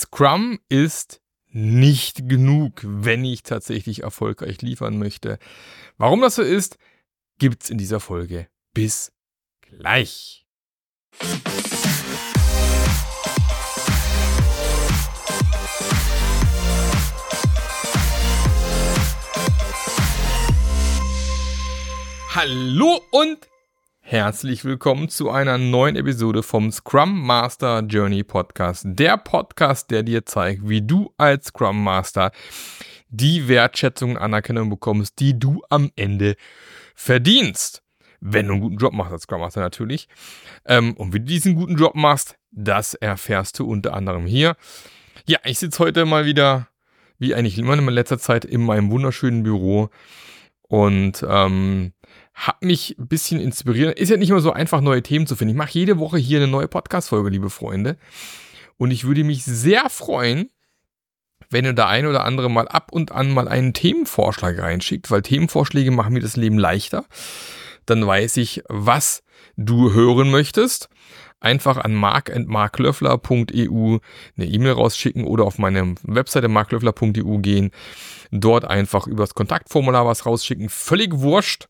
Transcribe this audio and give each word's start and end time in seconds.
Scrum 0.00 0.58
ist 0.70 1.20
nicht 1.48 2.26
genug, 2.26 2.80
wenn 2.82 3.22
ich 3.22 3.42
tatsächlich 3.42 4.02
erfolgreich 4.02 4.62
liefern 4.62 4.98
möchte. 4.98 5.38
Warum 5.98 6.22
das 6.22 6.36
so 6.36 6.42
ist, 6.42 6.78
gibt's 7.38 7.68
in 7.68 7.76
dieser 7.76 8.00
Folge. 8.00 8.48
Bis 8.72 9.12
gleich. 9.60 10.46
Hallo 22.34 23.02
und 23.10 23.49
herzlich 24.10 24.64
willkommen 24.64 25.08
zu 25.08 25.30
einer 25.30 25.56
neuen 25.56 25.94
Episode 25.94 26.42
vom 26.42 26.72
Scrum 26.72 27.24
Master 27.24 27.78
Journey 27.82 28.24
Podcast. 28.24 28.82
Der 28.84 29.16
Podcast, 29.16 29.92
der 29.92 30.02
dir 30.02 30.26
zeigt, 30.26 30.68
wie 30.68 30.82
du 30.82 31.14
als 31.16 31.46
Scrum 31.46 31.84
Master 31.84 32.32
die 33.08 33.46
Wertschätzung 33.46 34.10
und 34.10 34.16
Anerkennung 34.16 34.68
bekommst, 34.68 35.20
die 35.20 35.38
du 35.38 35.62
am 35.68 35.92
Ende 35.94 36.34
verdienst. 36.96 37.84
Wenn 38.20 38.48
du 38.48 38.54
einen 38.54 38.62
guten 38.62 38.78
Job 38.78 38.94
machst 38.94 39.12
als 39.12 39.22
Scrum 39.22 39.42
Master 39.42 39.60
natürlich. 39.60 40.08
Ähm, 40.64 40.94
und 40.94 41.14
wie 41.14 41.20
du 41.20 41.26
diesen 41.26 41.54
guten 41.54 41.76
Job 41.76 41.94
machst, 41.94 42.34
das 42.50 42.94
erfährst 42.94 43.60
du 43.60 43.64
unter 43.64 43.94
anderem 43.94 44.26
hier. 44.26 44.56
Ja, 45.28 45.38
ich 45.44 45.60
sitze 45.60 45.78
heute 45.78 46.04
mal 46.04 46.24
wieder, 46.24 46.66
wie 47.20 47.32
eigentlich 47.36 47.58
immer 47.58 47.74
in 47.74 47.86
letzter 47.86 48.18
Zeit, 48.18 48.44
in 48.44 48.62
meinem 48.62 48.90
wunderschönen 48.90 49.44
Büro 49.44 49.88
und 50.70 51.24
ähm, 51.28 51.92
hat 52.34 52.62
mich 52.62 52.96
ein 52.98 53.08
bisschen 53.08 53.40
inspiriert. 53.40 53.98
Ist 53.98 54.08
ja 54.08 54.16
nicht 54.16 54.30
immer 54.30 54.40
so 54.40 54.52
einfach, 54.52 54.80
neue 54.80 55.02
Themen 55.02 55.26
zu 55.26 55.36
finden. 55.36 55.54
Ich 55.54 55.58
mache 55.58 55.72
jede 55.72 55.98
Woche 55.98 56.18
hier 56.18 56.38
eine 56.38 56.48
neue 56.48 56.68
Podcast-Folge, 56.68 57.30
liebe 57.30 57.50
Freunde. 57.50 57.96
Und 58.76 58.90
ich 58.90 59.04
würde 59.04 59.24
mich 59.24 59.44
sehr 59.44 59.90
freuen, 59.90 60.50
wenn 61.50 61.64
ihr 61.64 61.74
da 61.74 61.88
ein 61.88 62.06
oder 62.06 62.24
andere 62.24 62.48
mal 62.48 62.68
ab 62.68 62.92
und 62.92 63.12
an 63.12 63.32
mal 63.32 63.48
einen 63.48 63.74
Themenvorschlag 63.74 64.58
reinschickt, 64.58 65.10
weil 65.10 65.22
Themenvorschläge 65.22 65.90
machen 65.90 66.14
mir 66.14 66.20
das 66.20 66.36
Leben 66.36 66.58
leichter. 66.58 67.04
Dann 67.86 68.06
weiß 68.06 68.36
ich, 68.38 68.62
was 68.68 69.22
du 69.56 69.92
hören 69.92 70.30
möchtest. 70.30 70.88
Einfach 71.40 71.78
an 71.78 71.94
markandmarklöffler.eu 71.94 73.98
eine 74.36 74.46
E-Mail 74.46 74.72
rausschicken 74.72 75.24
oder 75.24 75.44
auf 75.44 75.58
meine 75.58 75.94
Webseite 76.02 76.48
marklöffler.eu 76.48 77.38
gehen. 77.38 77.70
Dort 78.30 78.66
einfach 78.66 79.06
übers 79.06 79.34
Kontaktformular 79.34 80.04
was 80.06 80.26
rausschicken. 80.26 80.68
Völlig 80.68 81.18
wurscht 81.18 81.68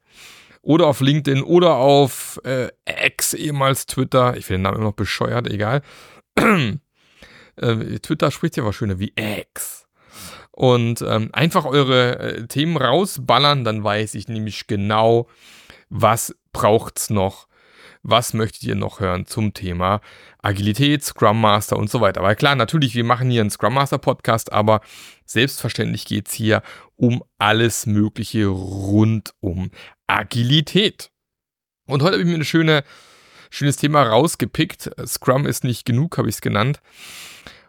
oder 0.62 0.86
auf 0.86 1.00
LinkedIn 1.00 1.42
oder 1.42 1.76
auf 1.76 2.40
äh, 2.44 2.68
X, 3.06 3.34
ehemals 3.34 3.86
Twitter. 3.86 4.36
Ich 4.36 4.46
finde 4.46 4.58
den 4.58 4.62
Namen 4.62 4.76
immer 4.76 4.86
noch 4.86 4.94
bescheuert, 4.94 5.48
egal. 5.48 5.82
äh, 6.36 6.78
Twitter 8.00 8.30
spricht 8.30 8.56
ja 8.56 8.64
was 8.64 8.74
schöner 8.74 8.98
wie 8.98 9.12
X. 9.16 9.86
Und 10.52 11.02
ähm, 11.02 11.30
einfach 11.32 11.64
eure 11.64 12.18
äh, 12.18 12.46
Themen 12.46 12.76
rausballern, 12.76 13.64
dann 13.64 13.82
weiß 13.82 14.14
ich 14.14 14.28
nämlich 14.28 14.66
genau, 14.66 15.26
was 15.88 16.36
braucht's 16.52 17.08
noch 17.08 17.46
was 18.02 18.32
möchtet 18.32 18.62
ihr 18.64 18.74
noch 18.74 19.00
hören 19.00 19.26
zum 19.26 19.52
Thema 19.52 20.00
Agilität, 20.42 21.04
Scrum 21.04 21.40
Master 21.40 21.76
und 21.76 21.90
so 21.90 22.00
weiter. 22.00 22.20
Aber 22.20 22.34
klar, 22.34 22.54
natürlich, 22.54 22.94
wir 22.94 23.04
machen 23.04 23.30
hier 23.30 23.42
einen 23.42 23.50
Scrum 23.50 23.74
Master 23.74 23.98
Podcast, 23.98 24.52
aber 24.52 24.80
selbstverständlich 25.26 26.06
geht 26.06 26.28
es 26.28 26.34
hier 26.34 26.62
um 26.96 27.22
alles 27.38 27.86
Mögliche 27.86 28.46
rund 28.46 29.34
um 29.40 29.70
Agilität. 30.06 31.10
Und 31.86 32.02
heute 32.02 32.14
habe 32.14 32.22
ich 32.22 32.28
mir 32.28 32.36
ein 32.36 32.44
schöne, 32.44 32.84
schönes 33.50 33.76
Thema 33.76 34.02
rausgepickt. 34.02 34.90
Scrum 35.06 35.46
ist 35.46 35.64
nicht 35.64 35.84
genug, 35.84 36.16
habe 36.18 36.28
ich 36.28 36.36
es 36.36 36.40
genannt, 36.40 36.80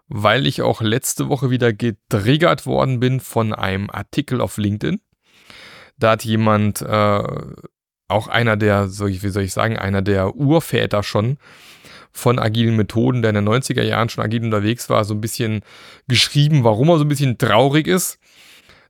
weil 0.08 0.48
ich 0.48 0.62
auch 0.62 0.82
letzte 0.82 1.28
Woche 1.28 1.50
wieder 1.50 1.74
getriggert 1.74 2.66
worden 2.66 3.00
bin 3.00 3.20
von 3.20 3.54
einem 3.54 3.90
Artikel 3.90 4.40
auf 4.40 4.58
LinkedIn. 4.58 5.02
Da 5.98 6.12
hat 6.12 6.24
jemand 6.24 6.82
äh, 6.82 7.24
auch 8.12 8.28
einer 8.28 8.58
der, 8.58 8.90
wie 8.90 9.30
soll 9.30 9.44
ich 9.44 9.54
sagen, 9.54 9.78
einer 9.78 10.02
der 10.02 10.36
Urväter 10.36 11.04
schon 11.04 11.38
von 12.12 12.40
agilen 12.40 12.76
Methoden, 12.76 13.22
der 13.22 13.30
in 13.30 13.36
den 13.36 13.50
90er 13.50 13.84
Jahren 13.84 14.10
schon 14.10 14.24
agil 14.24 14.44
unterwegs 14.44 14.90
war, 14.90 15.06
so 15.06 15.14
ein 15.14 15.22
bisschen 15.22 15.62
geschrieben, 16.08 16.64
warum 16.64 16.90
er 16.90 16.98
so 16.98 17.06
ein 17.06 17.10
bisschen 17.10 17.38
traurig 17.38 17.88
ist, 17.88 18.20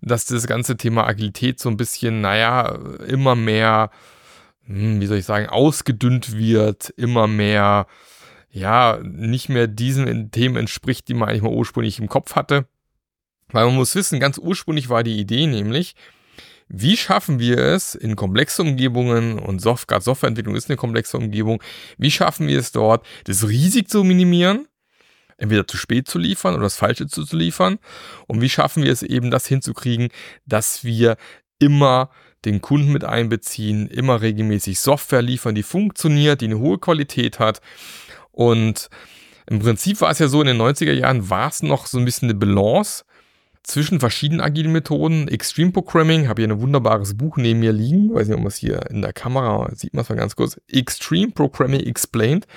dass 0.02 0.26
das 0.26 0.48
ganze 0.48 0.78
Thema 0.78 1.06
Agilität 1.06 1.60
so 1.60 1.70
ein 1.70 1.78
bisschen, 1.78 2.22
naja, 2.22 2.80
immer 3.08 3.36
mehr, 3.36 3.92
hm, 4.66 5.00
wie 5.00 5.06
soll 5.06 5.18
ich 5.18 5.26
sagen, 5.26 5.48
ausgedünnt 5.48 6.36
wird, 6.36 6.90
immer 6.98 7.28
mehr, 7.28 7.86
ja, 8.50 9.00
nicht 9.04 9.50
mehr 9.50 9.68
diesen 9.68 10.32
Themen 10.32 10.58
entspricht, 10.58 11.08
die 11.08 11.14
man 11.14 11.30
eigentlich 11.30 11.44
mal 11.44 11.54
ursprünglich 11.54 12.00
im 12.00 12.10
Kopf 12.10 12.36
hatte. 12.36 12.66
Weil 13.50 13.66
man 13.66 13.76
muss 13.76 13.96
wissen, 13.96 14.20
ganz 14.20 14.38
ursprünglich 14.38 14.90
war 14.90 15.04
die 15.04 15.20
Idee 15.20 15.46
nämlich, 15.46 15.96
wie 16.74 16.96
schaffen 16.96 17.40
wir 17.40 17.58
es 17.58 17.96
in 17.96 18.16
komplexe 18.16 18.62
Umgebungen 18.62 19.40
und 19.40 19.60
Soft 19.60 19.90
gerade 19.90 20.04
Softwareentwicklung 20.04 20.56
ist 20.56 20.70
eine 20.70 20.78
komplexe 20.78 21.18
Umgebung, 21.18 21.62
wie 21.98 22.12
schaffen 22.12 22.48
wir 22.48 22.58
es 22.58 22.72
dort, 22.72 23.06
das 23.26 23.48
Risiko 23.48 23.90
zu 23.90 24.04
minimieren, 24.06 24.68
entweder 25.38 25.68
zu 25.68 25.76
spät 25.76 26.08
zu 26.08 26.18
liefern 26.18 26.54
oder 26.54 26.64
das 26.64 26.78
Falsche 26.78 27.08
zu, 27.08 27.26
zu 27.26 27.36
liefern? 27.36 27.78
Und 28.28 28.40
wie 28.40 28.50
schaffen 28.50 28.84
wir 28.84 28.92
es 28.92 29.04
eben, 29.04 29.32
das 29.32 29.48
hinzukriegen, 29.48 30.10
dass 30.46 30.86
wir 30.86 31.18
immer 31.60 32.10
den 32.46 32.62
Kunden 32.62 32.94
mit 32.94 33.04
einbeziehen, 33.04 33.88
immer 33.88 34.22
regelmäßig 34.22 34.80
Software 34.80 35.22
liefern, 35.22 35.56
die 35.56 35.64
funktioniert, 35.64 36.40
die 36.40 36.46
eine 36.46 36.60
hohe 36.60 36.80
Qualität 36.80 37.40
hat? 37.40 37.60
Und 38.32 38.90
im 39.46 39.60
Prinzip 39.60 40.00
war 40.00 40.12
es 40.12 40.20
ja 40.20 40.30
so, 40.30 40.40
in 40.40 40.48
den 40.48 40.62
90er 40.62 40.94
Jahren 40.94 41.30
war 41.30 41.50
es 41.50 41.64
noch 41.64 41.86
so 41.86 41.98
ein 41.98 42.06
bisschen 42.06 42.30
eine 42.30 42.40
Balance 42.40 43.04
zwischen 43.64 44.00
verschiedenen 44.00 44.42
agilen 44.42 44.72
Methoden. 44.72 45.28
Extreme 45.28 45.72
Programming, 45.72 46.28
habe 46.28 46.42
hier 46.42 46.52
ein 46.52 46.62
wunderbares 46.62 47.18
Buch 47.18 47.38
neben 47.38 47.60
mir 47.60 47.74
liegen. 47.74 48.14
Weiß 48.14 48.28
nicht, 48.28 48.36
ob 48.36 48.42
man 48.42 48.48
es 48.48 48.58
hier 48.58 48.90
in 48.90 49.02
der 49.02 49.14
Kamera 49.14 49.70
sieht, 49.76 49.94
man 49.94 50.04
es 50.04 50.10
mal 50.10 50.16
ganz 50.16 50.36
kurz. 50.36 50.60
Extreme 50.68 51.32
Programming 51.32 51.82
Explained. 51.82 52.48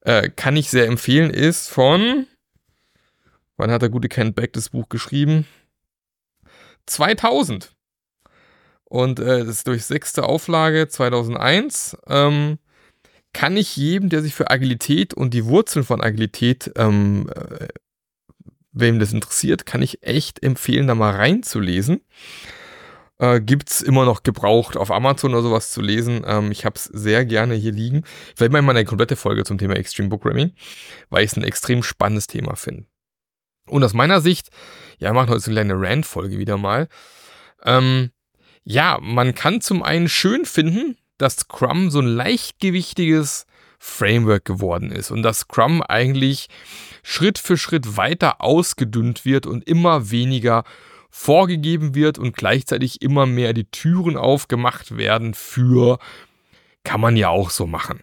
Äh, 0.00 0.30
kann 0.30 0.56
ich 0.56 0.68
sehr 0.68 0.86
empfehlen, 0.86 1.30
ist 1.30 1.70
von, 1.70 2.26
wann 3.56 3.70
hat 3.70 3.82
der 3.82 3.88
gute 3.88 4.08
Ken 4.08 4.34
Beck 4.34 4.52
das 4.52 4.68
Buch 4.68 4.88
geschrieben? 4.88 5.46
2000. 6.86 7.72
Und 8.84 9.18
äh, 9.18 9.40
das 9.40 9.48
ist 9.48 9.66
durch 9.66 9.84
sechste 9.84 10.24
Auflage 10.24 10.88
2001. 10.88 11.96
Ähm, 12.06 12.58
kann 13.32 13.56
ich 13.56 13.76
jedem, 13.76 14.10
der 14.10 14.22
sich 14.22 14.34
für 14.34 14.50
Agilität 14.50 15.14
und 15.14 15.34
die 15.34 15.46
Wurzeln 15.46 15.84
von 15.84 16.00
Agilität 16.00 16.70
ähm, 16.76 17.28
äh, 17.34 17.66
wem 18.74 18.98
das 18.98 19.12
interessiert, 19.12 19.64
kann 19.64 19.82
ich 19.82 20.02
echt 20.02 20.42
empfehlen, 20.42 20.86
da 20.86 20.94
mal 20.94 21.14
reinzulesen. 21.14 22.02
Äh, 23.18 23.40
Gibt 23.40 23.70
es 23.70 23.80
immer 23.80 24.04
noch 24.04 24.24
gebraucht 24.24 24.76
auf 24.76 24.90
Amazon 24.90 25.32
oder 25.32 25.42
sowas 25.42 25.70
zu 25.70 25.80
lesen. 25.80 26.22
Ähm, 26.26 26.50
ich 26.50 26.64
habe 26.64 26.76
es 26.76 26.84
sehr 26.84 27.24
gerne 27.24 27.54
hier 27.54 27.72
liegen. 27.72 28.02
Vielleicht 28.36 28.52
mal 28.52 28.68
eine 28.68 28.84
komplette 28.84 29.16
Folge 29.16 29.44
zum 29.44 29.56
Thema 29.56 29.76
Extreme 29.76 30.08
Programming, 30.08 30.52
weil 31.10 31.24
ich 31.24 31.30
es 31.30 31.36
ein 31.36 31.44
extrem 31.44 31.82
spannendes 31.82 32.26
Thema 32.26 32.56
finde. 32.56 32.86
Und 33.66 33.82
aus 33.84 33.94
meiner 33.94 34.20
Sicht, 34.20 34.50
ja, 34.98 35.10
wir 35.10 35.14
machen 35.14 35.30
heute 35.30 35.40
so 35.40 35.50
eine 35.50 35.60
kleine 35.60 35.80
Rand-Folge 35.80 36.38
wieder 36.38 36.58
mal. 36.58 36.88
Ähm, 37.64 38.10
ja, 38.64 38.98
man 39.00 39.34
kann 39.34 39.60
zum 39.60 39.82
einen 39.82 40.08
schön 40.08 40.44
finden, 40.44 40.96
dass 41.16 41.36
Scrum 41.36 41.90
so 41.90 42.00
ein 42.00 42.06
leichtgewichtiges 42.06 43.46
Framework 43.86 44.46
geworden 44.46 44.90
ist 44.90 45.10
und 45.10 45.22
dass 45.22 45.40
Scrum 45.40 45.82
eigentlich 45.82 46.48
Schritt 47.02 47.38
für 47.38 47.58
Schritt 47.58 47.98
weiter 47.98 48.40
ausgedünnt 48.40 49.26
wird 49.26 49.46
und 49.46 49.68
immer 49.68 50.10
weniger 50.10 50.64
vorgegeben 51.10 51.94
wird 51.94 52.18
und 52.18 52.34
gleichzeitig 52.34 53.02
immer 53.02 53.26
mehr 53.26 53.52
die 53.52 53.70
Türen 53.70 54.16
aufgemacht 54.16 54.96
werden 54.96 55.34
für, 55.34 55.98
kann 56.82 57.00
man 57.00 57.14
ja 57.16 57.28
auch 57.28 57.50
so 57.50 57.66
machen. 57.66 58.00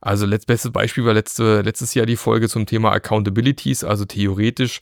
Also 0.00 0.26
bestes 0.26 0.72
Beispiel 0.72 1.04
war 1.04 1.14
letzte, 1.14 1.62
letztes 1.62 1.94
Jahr 1.94 2.04
die 2.04 2.16
Folge 2.16 2.48
zum 2.48 2.66
Thema 2.66 2.90
Accountabilities, 2.90 3.84
also 3.84 4.04
theoretisch 4.04 4.80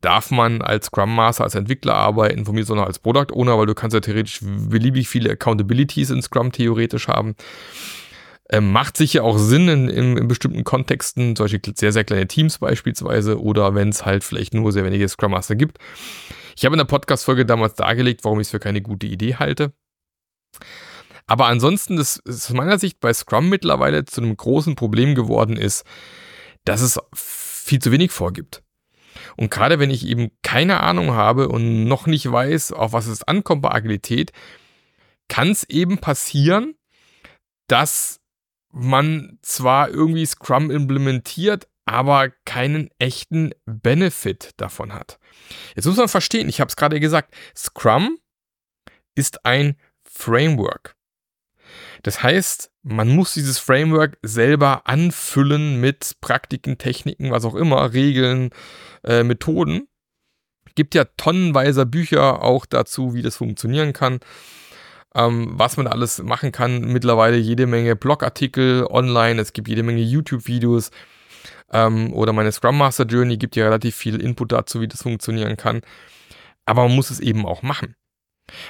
darf 0.00 0.30
man 0.30 0.62
als 0.62 0.86
Scrum 0.86 1.14
Master, 1.14 1.44
als 1.44 1.56
Entwickler 1.56 1.94
arbeiten, 1.94 2.44
von 2.44 2.54
mir 2.54 2.64
sondern 2.64 2.86
als 2.86 3.00
Product 3.00 3.32
Owner, 3.32 3.58
weil 3.58 3.66
du 3.66 3.74
kannst 3.74 3.94
ja 3.94 4.00
theoretisch 4.00 4.40
beliebig 4.42 5.08
viele 5.08 5.30
Accountabilities 5.30 6.10
in 6.10 6.22
Scrum 6.22 6.52
theoretisch 6.52 7.08
haben. 7.08 7.34
Ähm, 8.50 8.72
macht 8.72 8.98
sicher 8.98 9.24
auch 9.24 9.38
Sinn 9.38 9.68
in, 9.68 9.88
in, 9.88 10.16
in, 10.18 10.28
bestimmten 10.28 10.64
Kontexten, 10.64 11.32
Beispiel 11.34 11.74
sehr, 11.76 11.92
sehr 11.92 12.04
kleine 12.04 12.28
Teams 12.28 12.58
beispielsweise 12.58 13.40
oder 13.40 13.74
wenn 13.74 13.88
es 13.88 14.04
halt 14.04 14.22
vielleicht 14.22 14.52
nur 14.52 14.70
sehr 14.70 14.84
wenige 14.84 15.08
Scrum 15.08 15.30
Master 15.30 15.56
gibt. 15.56 15.78
Ich 16.56 16.64
habe 16.64 16.74
in 16.74 16.78
der 16.78 16.84
Podcast-Folge 16.84 17.46
damals 17.46 17.74
dargelegt, 17.74 18.22
warum 18.22 18.40
ich 18.40 18.48
es 18.48 18.50
für 18.50 18.60
keine 18.60 18.82
gute 18.82 19.06
Idee 19.06 19.36
halte. 19.36 19.72
Aber 21.26 21.46
ansonsten 21.46 21.96
ist 21.98 22.20
es 22.26 22.46
aus 22.46 22.52
meiner 22.54 22.78
Sicht 22.78 23.00
bei 23.00 23.12
Scrum 23.12 23.48
mittlerweile 23.48 24.04
zu 24.04 24.20
einem 24.20 24.36
großen 24.36 24.74
Problem 24.74 25.14
geworden 25.14 25.56
ist, 25.56 25.84
dass 26.64 26.82
es 26.82 26.98
viel 27.14 27.80
zu 27.80 27.92
wenig 27.92 28.12
vorgibt. 28.12 28.62
Und 29.36 29.50
gerade 29.50 29.78
wenn 29.78 29.90
ich 29.90 30.06
eben 30.06 30.30
keine 30.42 30.80
Ahnung 30.80 31.12
habe 31.12 31.48
und 31.48 31.84
noch 31.84 32.06
nicht 32.06 32.30
weiß, 32.30 32.72
auf 32.72 32.92
was 32.92 33.06
es 33.06 33.22
ankommt 33.22 33.62
bei 33.62 33.70
Agilität, 33.70 34.32
kann 35.28 35.50
es 35.50 35.64
eben 35.64 35.98
passieren, 35.98 36.74
dass 37.68 38.20
man 38.74 39.38
zwar 39.42 39.88
irgendwie 39.88 40.26
Scrum 40.26 40.70
implementiert, 40.70 41.68
aber 41.84 42.30
keinen 42.44 42.90
echten 42.98 43.52
Benefit 43.66 44.50
davon 44.56 44.92
hat. 44.92 45.18
Jetzt 45.76 45.86
muss 45.86 45.96
man 45.96 46.08
verstehen, 46.08 46.48
ich 46.48 46.60
habe 46.60 46.68
es 46.68 46.76
gerade 46.76 46.98
gesagt, 46.98 47.34
Scrum 47.56 48.18
ist 49.14 49.46
ein 49.46 49.76
Framework. 50.02 50.96
Das 52.02 52.22
heißt, 52.22 52.70
man 52.82 53.08
muss 53.08 53.34
dieses 53.34 53.58
Framework 53.58 54.18
selber 54.22 54.86
anfüllen 54.86 55.80
mit 55.80 56.16
Praktiken, 56.20 56.76
Techniken, 56.76 57.30
was 57.30 57.44
auch 57.44 57.54
immer, 57.54 57.92
Regeln, 57.92 58.50
äh, 59.04 59.22
Methoden. 59.22 59.88
Gibt 60.74 60.94
ja 60.94 61.04
tonnenweise 61.04 61.86
Bücher 61.86 62.42
auch 62.42 62.66
dazu, 62.66 63.14
wie 63.14 63.22
das 63.22 63.36
funktionieren 63.36 63.92
kann 63.92 64.18
ähm, 65.14 65.52
was 65.54 65.76
man 65.76 65.86
alles 65.86 66.22
machen 66.22 66.52
kann. 66.52 66.80
Mittlerweile 66.80 67.36
jede 67.36 67.66
Menge 67.66 67.96
Blogartikel 67.96 68.86
online, 68.88 69.40
es 69.40 69.52
gibt 69.52 69.68
jede 69.68 69.82
Menge 69.82 70.02
YouTube-Videos 70.02 70.90
ähm, 71.72 72.12
oder 72.12 72.32
meine 72.32 72.52
Scrum 72.52 72.78
Master 72.78 73.04
Journey 73.04 73.36
gibt 73.36 73.56
ja 73.56 73.64
relativ 73.64 73.96
viel 73.96 74.20
Input 74.20 74.52
dazu, 74.52 74.80
wie 74.80 74.88
das 74.88 75.02
funktionieren 75.02 75.56
kann. 75.56 75.82
Aber 76.66 76.84
man 76.84 76.96
muss 76.96 77.10
es 77.10 77.20
eben 77.20 77.46
auch 77.46 77.62
machen. 77.62 77.94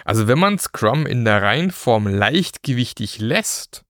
Also 0.05 0.29
wenn 0.29 0.39
man 0.39 0.59
Scrum 0.59 1.07
in 1.07 1.25
der 1.25 1.43
Reihenform 1.43 2.07
leichtgewichtig 2.07 3.19
lässt 3.19 3.85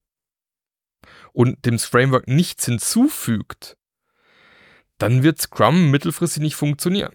und 1.33 1.65
dem 1.67 1.79
Framework 1.79 2.29
nichts 2.29 2.65
hinzufügt, 2.65 3.77
dann 4.99 5.23
wird 5.23 5.41
Scrum 5.41 5.91
mittelfristig 5.91 6.43
nicht 6.43 6.55
funktionieren. 6.55 7.15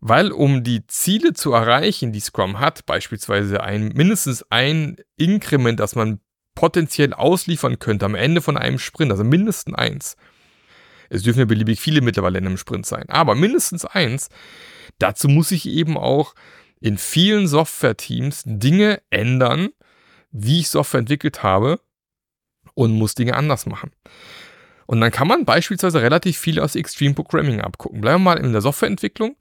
Weil 0.00 0.30
um 0.30 0.62
die 0.62 0.86
Ziele 0.86 1.32
zu 1.32 1.52
erreichen, 1.52 2.12
die 2.12 2.20
Scrum 2.20 2.60
hat, 2.60 2.86
beispielsweise 2.86 3.62
ein, 3.62 3.88
mindestens 3.88 4.44
ein 4.50 4.96
Inkrement, 5.16 5.80
das 5.80 5.96
man 5.96 6.20
potenziell 6.54 7.12
ausliefern 7.12 7.78
könnte 7.78 8.04
am 8.04 8.14
Ende 8.14 8.40
von 8.40 8.56
einem 8.56 8.78
Sprint, 8.78 9.10
also 9.10 9.24
mindestens 9.24 9.74
eins. 9.74 10.16
Es 11.10 11.22
dürfen 11.22 11.40
ja 11.40 11.44
beliebig 11.44 11.80
viele 11.80 12.00
mittlerweile 12.00 12.38
in 12.38 12.46
einem 12.46 12.58
Sprint 12.58 12.86
sein, 12.86 13.08
aber 13.08 13.34
mindestens 13.34 13.84
eins. 13.84 14.28
Dazu 14.98 15.28
muss 15.28 15.50
ich 15.50 15.66
eben 15.66 15.96
auch 15.96 16.34
in 16.80 16.98
vielen 16.98 17.48
Software-Teams 17.48 18.42
Dinge 18.44 19.00
ändern, 19.10 19.70
wie 20.30 20.60
ich 20.60 20.68
Software 20.68 21.00
entwickelt 21.00 21.42
habe 21.42 21.80
und 22.74 22.92
muss 22.92 23.14
Dinge 23.14 23.34
anders 23.34 23.66
machen. 23.66 23.90
Und 24.86 25.00
dann 25.00 25.10
kann 25.10 25.28
man 25.28 25.44
beispielsweise 25.44 26.00
relativ 26.00 26.38
viel 26.38 26.60
aus 26.60 26.74
Extreme 26.74 27.14
Programming 27.14 27.60
abgucken. 27.60 28.00
Bleiben 28.00 28.22
wir 28.22 28.34
mal 28.34 28.38
in 28.38 28.52
der 28.52 28.62
Softwareentwicklung. 28.62 29.36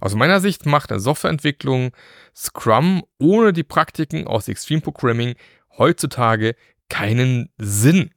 Aus 0.00 0.14
meiner 0.14 0.40
Sicht 0.40 0.66
macht 0.66 0.90
eine 0.90 1.00
Softwareentwicklung 1.00 1.92
Scrum 2.34 3.04
ohne 3.18 3.52
die 3.52 3.64
Praktiken 3.64 4.26
aus 4.26 4.48
Extreme 4.48 4.80
Programming 4.80 5.34
heutzutage 5.76 6.54
keinen 6.88 7.50
Sinn. 7.58 8.10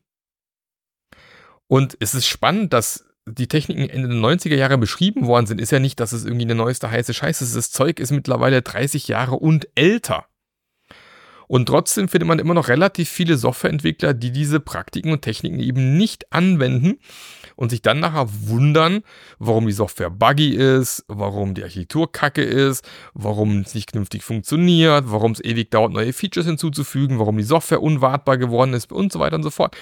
Und 1.67 1.95
es 1.99 2.13
ist 2.13 2.27
spannend, 2.27 2.73
dass 2.73 3.05
die 3.25 3.47
Techniken 3.47 3.89
Ende 3.89 4.09
der 4.09 4.17
90er 4.17 4.55
Jahre 4.55 4.77
beschrieben 4.77 5.25
worden 5.27 5.45
sind, 5.45 5.61
ist 5.61 5.71
ja 5.71 5.79
nicht, 5.79 5.99
dass 5.99 6.11
es 6.11 6.25
irgendwie 6.25 6.45
eine 6.45 6.55
neueste 6.55 6.89
heiße 6.89 7.13
Scheiße 7.13 7.43
ist. 7.43 7.55
Das 7.55 7.71
Zeug 7.71 7.99
ist 7.99 8.11
mittlerweile 8.11 8.61
30 8.61 9.07
Jahre 9.07 9.35
und 9.35 9.67
älter. 9.75 10.25
Und 11.51 11.65
trotzdem 11.65 12.07
findet 12.07 12.29
man 12.29 12.39
immer 12.39 12.53
noch 12.53 12.69
relativ 12.69 13.09
viele 13.09 13.35
Softwareentwickler, 13.35 14.13
die 14.13 14.31
diese 14.31 14.61
Praktiken 14.61 15.11
und 15.11 15.21
Techniken 15.21 15.59
eben 15.59 15.97
nicht 15.97 16.31
anwenden 16.31 16.97
und 17.57 17.71
sich 17.71 17.81
dann 17.81 17.99
nachher 17.99 18.29
wundern, 18.47 19.03
warum 19.37 19.67
die 19.67 19.73
Software 19.73 20.09
buggy 20.09 20.55
ist, 20.55 21.03
warum 21.09 21.53
die 21.53 21.63
Architektur 21.63 22.09
kacke 22.09 22.41
ist, 22.41 22.87
warum 23.13 23.59
es 23.59 23.75
nicht 23.75 23.91
künftig 23.91 24.23
funktioniert, 24.23 25.11
warum 25.11 25.33
es 25.33 25.43
ewig 25.43 25.69
dauert, 25.71 25.91
neue 25.91 26.13
Features 26.13 26.45
hinzuzufügen, 26.45 27.19
warum 27.19 27.35
die 27.35 27.43
Software 27.43 27.81
unwartbar 27.81 28.37
geworden 28.37 28.73
ist 28.73 28.89
und 28.93 29.11
so 29.11 29.19
weiter 29.19 29.35
und 29.35 29.43
so 29.43 29.49
fort. 29.49 29.75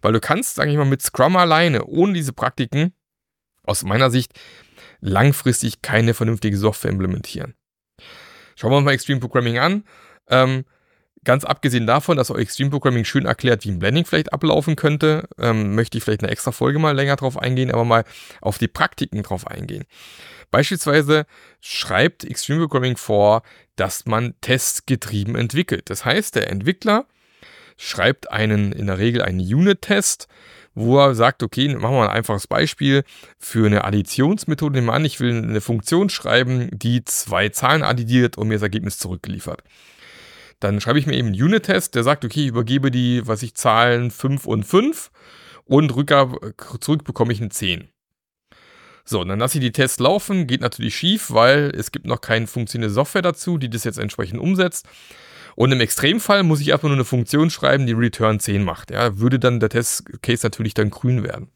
Weil 0.00 0.14
du 0.14 0.20
kannst, 0.20 0.54
sage 0.54 0.70
ich 0.70 0.78
mal, 0.78 0.86
mit 0.86 1.02
Scrum 1.02 1.36
alleine, 1.36 1.84
ohne 1.84 2.14
diese 2.14 2.32
Praktiken, 2.32 2.94
aus 3.64 3.84
meiner 3.84 4.10
Sicht, 4.10 4.32
langfristig 5.00 5.82
keine 5.82 6.14
vernünftige 6.14 6.56
Software 6.56 6.92
implementieren. 6.92 7.52
Schauen 8.56 8.70
wir 8.70 8.78
uns 8.78 8.86
mal 8.86 8.92
Extreme 8.92 9.20
Programming 9.20 9.58
an. 9.58 9.84
Ähm, 10.30 10.64
Ganz 11.24 11.44
abgesehen 11.44 11.86
davon, 11.86 12.16
dass 12.16 12.30
euch 12.30 12.42
Extreme 12.42 12.70
Programming 12.70 13.04
schön 13.04 13.24
erklärt, 13.24 13.64
wie 13.64 13.70
ein 13.70 13.78
Blending 13.78 14.04
vielleicht 14.04 14.32
ablaufen 14.32 14.76
könnte, 14.76 15.28
ähm, 15.38 15.74
möchte 15.74 15.96
ich 15.96 16.04
vielleicht 16.04 16.22
eine 16.22 16.30
extra 16.30 16.52
Folge 16.52 16.78
mal 16.78 16.94
länger 16.94 17.16
drauf 17.16 17.38
eingehen, 17.38 17.70
aber 17.70 17.84
mal 17.84 18.04
auf 18.40 18.58
die 18.58 18.68
Praktiken 18.68 19.22
drauf 19.22 19.46
eingehen. 19.46 19.84
Beispielsweise 20.50 21.26
schreibt 21.60 22.24
Extreme 22.24 22.60
Programming 22.60 22.96
vor, 22.96 23.42
dass 23.76 24.06
man 24.06 24.34
testgetrieben 24.40 25.34
entwickelt. 25.34 25.90
Das 25.90 26.04
heißt, 26.04 26.36
der 26.36 26.50
Entwickler 26.50 27.06
schreibt 27.76 28.30
einen, 28.30 28.72
in 28.72 28.86
der 28.86 28.98
Regel 28.98 29.22
einen 29.22 29.40
Unit-Test, 29.40 30.28
wo 30.74 30.98
er 30.98 31.14
sagt, 31.14 31.42
okay, 31.42 31.68
machen 31.68 31.94
wir 31.94 32.08
ein 32.08 32.16
einfaches 32.16 32.46
Beispiel 32.46 33.04
für 33.38 33.66
eine 33.66 33.84
Additionsmethode. 33.84 34.74
Nehmen 34.74 34.88
wir 34.88 34.94
an, 34.94 35.04
ich 35.04 35.20
will 35.20 35.36
eine 35.36 35.60
Funktion 35.60 36.10
schreiben, 36.10 36.68
die 36.72 37.04
zwei 37.04 37.48
Zahlen 37.48 37.82
addiert 37.82 38.36
und 38.36 38.48
mir 38.48 38.54
das 38.54 38.62
Ergebnis 38.62 38.98
zurückliefert. 38.98 39.62
Dann 40.60 40.80
schreibe 40.80 40.98
ich 40.98 41.06
mir 41.06 41.16
eben 41.16 41.28
einen 41.28 41.42
Unit-Test, 41.42 41.94
der 41.94 42.04
sagt, 42.04 42.24
okay, 42.24 42.42
ich 42.42 42.48
übergebe 42.48 42.90
die, 42.90 43.26
was 43.26 43.42
ich 43.42 43.54
Zahlen 43.54 44.10
5 44.10 44.46
und 44.46 44.64
5 44.64 45.10
und 45.64 45.94
rückgab, 45.94 46.36
zurück 46.80 47.04
bekomme 47.04 47.32
ich 47.32 47.40
eine 47.40 47.50
10. 47.50 47.88
So, 49.04 49.20
und 49.20 49.28
dann 49.28 49.38
lasse 49.38 49.58
ich 49.58 49.64
die 49.64 49.72
Tests 49.72 49.98
laufen, 49.98 50.46
geht 50.46 50.62
natürlich 50.62 50.96
schief, 50.96 51.30
weil 51.30 51.70
es 51.76 51.92
gibt 51.92 52.06
noch 52.06 52.22
keine 52.22 52.46
funktionierende 52.46 52.94
Software 52.94 53.22
dazu, 53.22 53.58
die 53.58 53.68
das 53.68 53.84
jetzt 53.84 53.98
entsprechend 53.98 54.40
umsetzt. 54.40 54.86
Und 55.56 55.70
im 55.72 55.80
Extremfall 55.80 56.42
muss 56.42 56.60
ich 56.60 56.68
erstmal 56.68 56.90
nur 56.90 56.96
eine 56.96 57.04
Funktion 57.04 57.50
schreiben, 57.50 57.86
die 57.86 57.92
Return 57.92 58.40
10 58.40 58.64
macht. 58.64 58.90
Ja, 58.90 59.18
würde 59.18 59.38
dann 59.38 59.60
der 59.60 59.68
Testcase 59.68 60.46
natürlich 60.46 60.74
dann 60.74 60.90
grün 60.90 61.22
werden. 61.22 61.50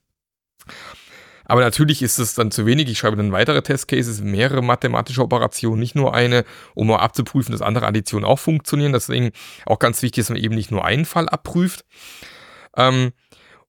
Aber 1.48 1.62
natürlich 1.62 2.02
ist 2.02 2.18
es 2.18 2.34
dann 2.34 2.50
zu 2.50 2.66
wenig. 2.66 2.90
Ich 2.90 2.98
schreibe 2.98 3.16
dann 3.16 3.32
weitere 3.32 3.62
Testcases, 3.62 4.20
mehrere 4.20 4.62
mathematische 4.62 5.22
Operationen, 5.22 5.80
nicht 5.80 5.94
nur 5.94 6.14
eine, 6.14 6.44
um 6.74 6.88
mal 6.88 6.98
abzuprüfen, 6.98 7.52
dass 7.52 7.62
andere 7.62 7.86
Additionen 7.86 8.26
auch 8.26 8.38
funktionieren. 8.38 8.92
Deswegen 8.92 9.32
auch 9.64 9.78
ganz 9.78 10.02
wichtig, 10.02 10.22
dass 10.22 10.30
man 10.30 10.38
eben 10.38 10.54
nicht 10.54 10.70
nur 10.70 10.84
einen 10.84 11.06
Fall 11.06 11.28
abprüft. 11.28 11.86
Ähm, 12.76 13.12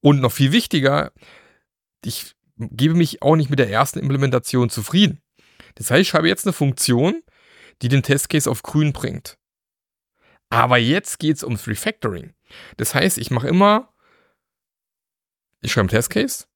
und 0.02 0.20
noch 0.20 0.34
viel 0.34 0.52
wichtiger, 0.52 1.14
ich 2.04 2.36
gebe 2.58 2.96
mich 2.96 3.22
auch 3.22 3.38
nicht 3.38 3.50
mit 3.50 3.60
der 3.60 3.70
ersten 3.70 4.00
Implementation 4.00 4.70
zufrieden. 4.70 5.22
Das 5.76 5.90
heißt, 5.90 6.02
ich 6.02 6.10
schreibe 6.10 6.28
jetzt 6.28 6.46
eine 6.46 6.54
Funktion, 6.54 7.24
die 7.82 7.88
den 7.88 8.04
Testcase 8.04 8.52
auf 8.52 8.62
grün 8.62 8.92
bringt. 8.92 9.38
Aber 10.50 10.78
jetzt 10.78 11.20
geht 11.20 11.38
es 11.38 11.44
ums 11.46 11.68
Refactoring. 11.68 12.34
Das 12.76 12.94
heißt, 12.94 13.18
ich 13.18 13.32
mache 13.32 13.48
immer, 13.48 13.94
ich 15.62 15.72
schreibe 15.72 15.84
einen 15.84 15.90
Testcase, 15.90 16.49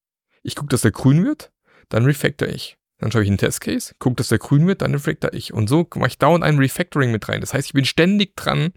ich 0.43 0.55
gucke, 0.55 0.69
dass 0.69 0.81
der 0.81 0.91
grün 0.91 1.25
wird, 1.25 1.51
dann 1.89 2.05
refactor 2.05 2.47
ich. 2.47 2.77
Dann 2.99 3.11
schaue 3.11 3.23
ich 3.23 3.27
einen 3.29 3.37
Testcase, 3.37 3.95
gucke, 3.99 4.15
dass 4.15 4.29
der 4.29 4.37
grün 4.37 4.67
wird, 4.67 4.81
dann 4.81 4.93
refactor 4.93 5.33
ich. 5.33 5.53
Und 5.53 5.67
so 5.67 5.87
mache 5.95 6.07
ich 6.07 6.17
dauernd 6.19 6.43
ein 6.43 6.57
Refactoring 6.57 7.11
mit 7.11 7.27
rein. 7.27 7.41
Das 7.41 7.53
heißt, 7.53 7.67
ich 7.67 7.73
bin 7.73 7.85
ständig 7.85 8.35
dran, 8.35 8.71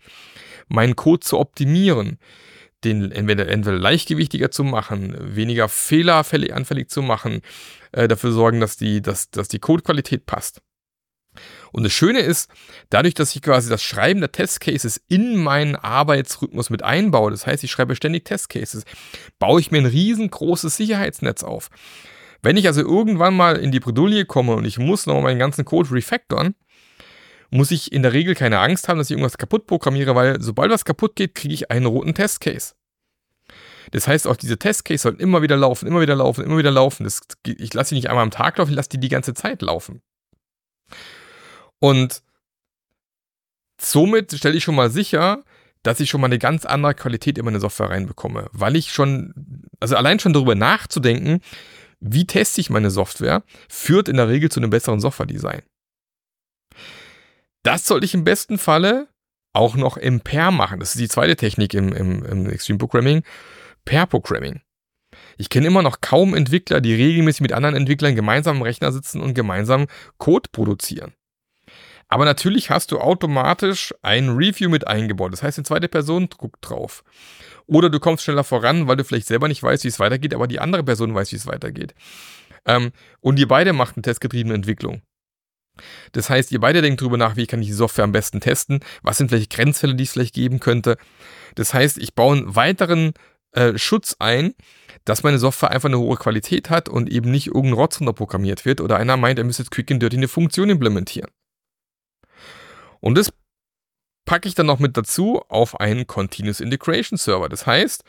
meinen 0.68 0.96
Code 0.96 1.20
zu 1.20 1.38
optimieren, 1.38 2.18
den 2.82 3.12
entweder, 3.12 3.48
entweder 3.48 3.78
leichtgewichtiger 3.78 4.50
zu 4.50 4.64
machen, 4.64 5.16
weniger 5.20 5.68
fehleranfällig 5.68 6.88
zu 6.88 7.02
machen, 7.02 7.40
äh, 7.92 8.08
dafür 8.08 8.32
sorgen, 8.32 8.60
dass 8.60 8.76
die, 8.76 9.00
dass, 9.00 9.30
dass 9.30 9.48
die 9.48 9.60
Codequalität 9.60 10.26
passt. 10.26 10.60
Und 11.72 11.84
das 11.84 11.92
Schöne 11.92 12.20
ist, 12.20 12.50
dadurch, 12.90 13.14
dass 13.14 13.34
ich 13.34 13.42
quasi 13.42 13.68
das 13.68 13.82
Schreiben 13.82 14.20
der 14.20 14.32
Testcases 14.32 15.00
in 15.08 15.36
meinen 15.36 15.76
Arbeitsrhythmus 15.76 16.70
mit 16.70 16.82
einbaue, 16.82 17.30
das 17.30 17.46
heißt, 17.46 17.64
ich 17.64 17.70
schreibe 17.70 17.96
ständig 17.96 18.24
Testcases, 18.24 18.84
baue 19.38 19.60
ich 19.60 19.70
mir 19.70 19.78
ein 19.78 19.86
riesengroßes 19.86 20.76
Sicherheitsnetz 20.76 21.42
auf. 21.42 21.68
Wenn 22.42 22.56
ich 22.56 22.66
also 22.66 22.80
irgendwann 22.80 23.34
mal 23.34 23.56
in 23.56 23.72
die 23.72 23.80
Bredouille 23.80 24.24
komme 24.24 24.54
und 24.54 24.64
ich 24.64 24.78
muss 24.78 25.06
nochmal 25.06 25.24
meinen 25.24 25.38
ganzen 25.38 25.64
Code 25.64 25.90
refactoren, 25.90 26.54
muss 27.50 27.70
ich 27.70 27.92
in 27.92 28.02
der 28.02 28.12
Regel 28.12 28.34
keine 28.34 28.58
Angst 28.58 28.88
haben, 28.88 28.98
dass 28.98 29.08
ich 29.08 29.12
irgendwas 29.12 29.38
kaputt 29.38 29.66
programmiere, 29.66 30.14
weil 30.14 30.40
sobald 30.40 30.70
was 30.70 30.84
kaputt 30.84 31.16
geht, 31.16 31.34
kriege 31.34 31.54
ich 31.54 31.70
einen 31.70 31.86
roten 31.86 32.14
Testcase. 32.14 32.74
Das 33.92 34.08
heißt, 34.08 34.26
auch 34.26 34.36
diese 34.36 34.58
Testcase 34.58 35.02
sollten 35.02 35.20
immer 35.20 35.42
wieder 35.42 35.56
laufen, 35.56 35.86
immer 35.86 36.00
wieder 36.00 36.16
laufen, 36.16 36.44
immer 36.44 36.58
wieder 36.58 36.70
laufen. 36.70 37.04
Das, 37.04 37.20
ich 37.44 37.72
lasse 37.72 37.90
die 37.90 37.96
nicht 37.96 38.08
einmal 38.08 38.24
am 38.24 38.30
Tag 38.30 38.58
laufen, 38.58 38.70
ich 38.70 38.76
lasse 38.76 38.88
die 38.88 39.00
die 39.00 39.08
ganze 39.08 39.34
Zeit 39.34 39.62
laufen. 39.62 40.02
Und 41.80 42.22
somit 43.80 44.32
stelle 44.32 44.56
ich 44.56 44.64
schon 44.64 44.74
mal 44.74 44.90
sicher, 44.90 45.44
dass 45.82 46.00
ich 46.00 46.10
schon 46.10 46.20
mal 46.20 46.26
eine 46.26 46.38
ganz 46.38 46.64
andere 46.64 46.94
Qualität 46.94 47.38
in 47.38 47.44
meine 47.44 47.60
Software 47.60 47.90
reinbekomme. 47.90 48.48
Weil 48.52 48.76
ich 48.76 48.92
schon, 48.92 49.62
also 49.78 49.96
allein 49.96 50.18
schon 50.18 50.32
darüber 50.32 50.54
nachzudenken, 50.54 51.40
wie 52.00 52.26
teste 52.26 52.60
ich 52.60 52.70
meine 52.70 52.90
Software, 52.90 53.42
führt 53.68 54.08
in 54.08 54.16
der 54.16 54.28
Regel 54.28 54.50
zu 54.50 54.60
einem 54.60 54.70
besseren 54.70 55.00
Software-Design. 55.00 55.62
Das 57.62 57.86
sollte 57.86 58.04
ich 58.04 58.14
im 58.14 58.24
besten 58.24 58.58
Falle 58.58 59.08
auch 59.52 59.76
noch 59.76 59.96
im 59.96 60.20
Pair 60.20 60.50
machen. 60.50 60.80
Das 60.80 60.90
ist 60.90 61.00
die 61.00 61.08
zweite 61.08 61.36
Technik 61.36 61.74
im, 61.74 61.92
im, 61.92 62.24
im 62.24 62.50
Extreme 62.50 62.78
Programming. 62.78 63.22
Pair 63.84 64.06
Programming. 64.06 64.60
Ich 65.38 65.48
kenne 65.48 65.66
immer 65.66 65.82
noch 65.82 66.00
kaum 66.00 66.34
Entwickler, 66.34 66.80
die 66.80 66.94
regelmäßig 66.94 67.40
mit 67.40 67.52
anderen 67.52 67.74
Entwicklern 67.74 68.14
gemeinsam 68.14 68.56
am 68.56 68.62
Rechner 68.62 68.92
sitzen 68.92 69.20
und 69.20 69.34
gemeinsam 69.34 69.86
Code 70.18 70.48
produzieren. 70.52 71.14
Aber 72.08 72.24
natürlich 72.24 72.70
hast 72.70 72.92
du 72.92 73.00
automatisch 73.00 73.92
ein 74.02 74.30
Review 74.30 74.68
mit 74.68 74.86
eingebaut. 74.86 75.32
Das 75.32 75.42
heißt, 75.42 75.58
eine 75.58 75.64
zweite 75.64 75.88
Person 75.88 76.28
guckt 76.28 76.58
drauf. 76.60 77.02
Oder 77.66 77.90
du 77.90 77.98
kommst 77.98 78.24
schneller 78.24 78.44
voran, 78.44 78.86
weil 78.86 78.96
du 78.96 79.04
vielleicht 79.04 79.26
selber 79.26 79.48
nicht 79.48 79.62
weißt, 79.62 79.82
wie 79.84 79.88
es 79.88 79.98
weitergeht, 79.98 80.34
aber 80.34 80.46
die 80.46 80.60
andere 80.60 80.84
Person 80.84 81.14
weiß, 81.14 81.32
wie 81.32 81.36
es 81.36 81.46
weitergeht. 81.46 81.94
Ähm, 82.64 82.92
und 83.20 83.38
ihr 83.38 83.48
beide 83.48 83.72
macht 83.72 83.96
eine 83.96 84.02
testgetriebene 84.02 84.54
Entwicklung. 84.54 85.02
Das 86.12 86.30
heißt, 86.30 86.52
ihr 86.52 86.60
beide 86.60 86.80
denkt 86.80 87.00
darüber 87.00 87.16
nach, 87.16 87.36
wie 87.36 87.46
kann 87.46 87.60
ich 87.60 87.68
die 87.68 87.74
Software 87.74 88.04
am 88.04 88.12
besten 88.12 88.40
testen, 88.40 88.80
was 89.02 89.18
sind 89.18 89.28
vielleicht 89.28 89.52
Grenzfälle, 89.52 89.94
die 89.94 90.04
es 90.04 90.12
vielleicht 90.12 90.34
geben 90.34 90.60
könnte. 90.60 90.96
Das 91.54 91.74
heißt, 91.74 91.98
ich 91.98 92.14
baue 92.14 92.36
einen 92.36 92.56
weiteren 92.56 93.12
äh, 93.52 93.76
Schutz 93.76 94.16
ein, 94.18 94.54
dass 95.04 95.22
meine 95.22 95.38
Software 95.38 95.70
einfach 95.70 95.88
eine 95.88 95.98
hohe 95.98 96.16
Qualität 96.16 96.70
hat 96.70 96.88
und 96.88 97.10
eben 97.10 97.30
nicht 97.30 97.48
irgendein 97.48 97.74
Rotz 97.74 97.98
programmiert 97.98 98.64
wird 98.64 98.80
oder 98.80 98.96
einer 98.96 99.16
meint, 99.16 99.38
er 99.38 99.44
müsste 99.44 99.64
jetzt 99.64 99.70
quick 99.70 99.90
and 99.90 100.02
dirty 100.02 100.16
eine 100.16 100.28
Funktion 100.28 100.70
implementieren. 100.70 101.30
Und 103.06 103.16
das 103.16 103.32
packe 104.24 104.48
ich 104.48 104.56
dann 104.56 104.66
noch 104.66 104.80
mit 104.80 104.96
dazu 104.96 105.40
auf 105.48 105.78
einen 105.78 106.08
Continuous 106.08 106.58
Integration 106.58 107.16
Server. 107.16 107.48
Das 107.48 107.64
heißt, 107.64 108.02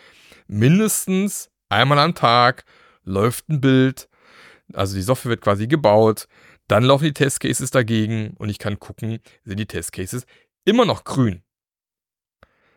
mindestens 0.48 1.52
einmal 1.70 2.00
am 2.00 2.16
Tag 2.16 2.66
läuft 3.04 3.48
ein 3.48 3.62
Bild, 3.62 4.10
also 4.74 4.96
die 4.96 5.04
Software 5.04 5.30
wird 5.30 5.42
quasi 5.42 5.68
gebaut, 5.68 6.28
dann 6.68 6.84
laufen 6.84 7.04
die 7.04 7.14
Testcases 7.14 7.70
dagegen 7.70 8.34
und 8.40 8.50
ich 8.50 8.58
kann 8.58 8.80
gucken, 8.80 9.20
sind 9.44 9.60
die 9.60 9.68
Testcases 9.68 10.26
immer 10.66 10.88
noch 10.88 11.04
grün. 11.04 11.44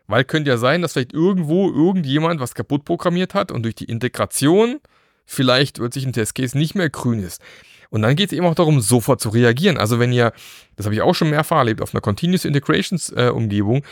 Weil 0.05 0.23
könnte 0.23 0.51
ja 0.51 0.57
sein, 0.57 0.83
dass 0.83 0.93
vielleicht 0.93 1.13
irgendwo 1.13 1.71
irgendjemand 1.71 2.39
was 2.39 2.53
kaputt 2.53 2.85
programmiert 2.85 3.33
hat 3.33 3.51
und 3.51 3.63
durch 3.63 3.73
die 3.73 3.85
Integration 3.85 4.79
vielleicht 5.25 5.79
wird 5.79 5.95
sich 5.95 6.05
ein 6.05 6.13
Testcase 6.13 6.55
nicht 6.55 6.75
mehr 6.75 6.91
grün 6.91 7.23
ist. 7.23 7.41
Und 7.91 8.01
dann 8.01 8.15
geht 8.15 8.31
es 8.31 8.37
eben 8.37 8.45
auch 8.45 8.55
darum, 8.55 8.79
sofort 8.79 9.19
zu 9.19 9.29
reagieren. 9.29 9.77
Also 9.77 9.99
wenn 9.99 10.13
ihr, 10.13 10.31
das 10.77 10.85
habe 10.85 10.95
ich 10.95 11.01
auch 11.01 11.13
schon 11.13 11.29
mehrfach 11.29 11.57
erlebt, 11.57 11.81
auf 11.81 11.93
einer 11.93 12.01
Continuous 12.01 12.45
Integrations 12.45 13.09
äh, 13.09 13.29
Umgebung, 13.33 13.85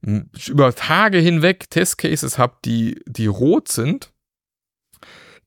über 0.00 0.74
Tage 0.74 1.18
hinweg 1.18 1.68
Testcases 1.70 2.38
habt, 2.38 2.64
die, 2.64 3.00
die 3.06 3.26
rot 3.26 3.68
sind, 3.68 4.12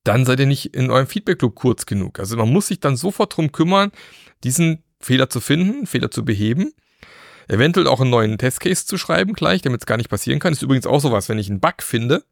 dann 0.04 0.26
seid 0.26 0.40
ihr 0.40 0.46
nicht 0.46 0.76
in 0.76 0.90
eurem 0.90 1.08
Feedback 1.08 1.42
Loop 1.42 1.56
kurz 1.56 1.86
genug. 1.86 2.20
Also 2.20 2.38
man 2.38 2.50
muss 2.50 2.68
sich 2.68 2.80
dann 2.80 2.96
sofort 2.96 3.34
darum 3.34 3.52
kümmern, 3.52 3.92
diesen 4.44 4.84
Fehler 5.00 5.30
zu 5.30 5.40
finden, 5.40 5.86
Fehler 5.86 6.12
zu 6.12 6.26
beheben, 6.26 6.74
eventuell 7.48 7.88
auch 7.88 8.02
einen 8.02 8.10
neuen 8.10 8.38
Testcase 8.38 8.86
zu 8.86 8.98
schreiben 8.98 9.34
gleich, 9.34 9.62
damit 9.62 9.82
es 9.82 9.86
gar 9.86 9.98
nicht 9.98 10.10
passieren 10.10 10.40
kann. 10.40 10.54
Ist 10.54 10.62
übrigens 10.62 10.88
auch 10.88 11.00
sowas, 11.00 11.30
wenn 11.30 11.40
ich 11.40 11.50
einen 11.50 11.62
Bug 11.62 11.82
finde 11.82 12.24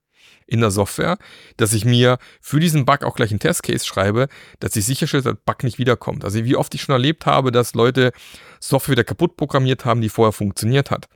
in 0.47 0.61
der 0.61 0.71
Software, 0.71 1.17
dass 1.57 1.73
ich 1.73 1.85
mir 1.85 2.17
für 2.41 2.59
diesen 2.59 2.85
Bug 2.85 3.03
auch 3.03 3.15
gleich 3.15 3.31
einen 3.31 3.39
Testcase 3.39 3.85
schreibe, 3.85 4.27
dass 4.59 4.75
ich 4.75 4.85
sicherstelle, 4.85 5.23
dass 5.23 5.33
der 5.33 5.41
Bug 5.45 5.63
nicht 5.63 5.79
wiederkommt. 5.79 6.23
Also 6.23 6.43
wie 6.43 6.55
oft 6.55 6.73
ich 6.75 6.81
schon 6.81 6.93
erlebt 6.93 7.25
habe, 7.25 7.51
dass 7.51 7.73
Leute 7.73 8.11
Software 8.59 8.93
wieder 8.93 9.03
kaputt 9.03 9.37
programmiert 9.37 9.85
haben, 9.85 10.01
die 10.01 10.09
vorher 10.09 10.31
funktioniert 10.31 10.91
hat. 10.91 11.07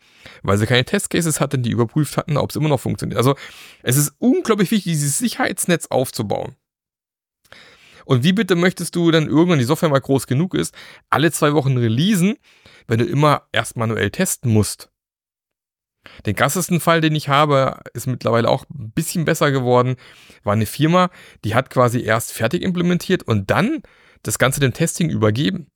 Weil 0.43 0.57
sie 0.57 0.65
keine 0.65 0.85
Testcases 0.85 1.39
hatten, 1.39 1.63
die 1.63 1.71
überprüft 1.71 2.17
hatten, 2.17 2.37
ob 2.37 2.49
es 2.49 2.55
immer 2.55 2.69
noch 2.69 2.79
funktioniert. 2.79 3.17
Also 3.17 3.35
es 3.83 3.97
ist 3.97 4.13
unglaublich 4.19 4.71
wichtig, 4.71 4.93
dieses 4.93 5.17
Sicherheitsnetz 5.17 5.87
aufzubauen. 5.87 6.55
Und 8.05 8.23
wie 8.23 8.33
bitte 8.33 8.55
möchtest 8.55 8.95
du 8.95 9.11
dann 9.11 9.27
irgendwann 9.27 9.59
die 9.59 9.65
Software 9.65 9.89
mal 9.89 10.01
groß 10.01 10.25
genug 10.25 10.55
ist, 10.55 10.73
alle 11.11 11.31
zwei 11.31 11.53
Wochen 11.53 11.77
releasen, 11.77 12.37
wenn 12.87 12.97
du 12.97 13.05
immer 13.05 13.43
erst 13.51 13.77
manuell 13.77 14.09
testen 14.09 14.51
musst? 14.51 14.89
Den 16.25 16.35
krassesten 16.35 16.79
Fall, 16.79 17.01
den 17.01 17.15
ich 17.15 17.29
habe, 17.29 17.79
ist 17.93 18.07
mittlerweile 18.07 18.49
auch 18.49 18.65
ein 18.69 18.91
bisschen 18.91 19.25
besser 19.25 19.51
geworden. 19.51 19.95
War 20.43 20.53
eine 20.53 20.65
Firma, 20.65 21.09
die 21.43 21.55
hat 21.55 21.69
quasi 21.69 22.01
erst 22.01 22.33
fertig 22.33 22.61
implementiert 22.61 23.23
und 23.23 23.49
dann 23.51 23.83
das 24.23 24.39
Ganze 24.39 24.59
dem 24.59 24.73
Testing 24.73 25.09
übergeben. 25.09 25.67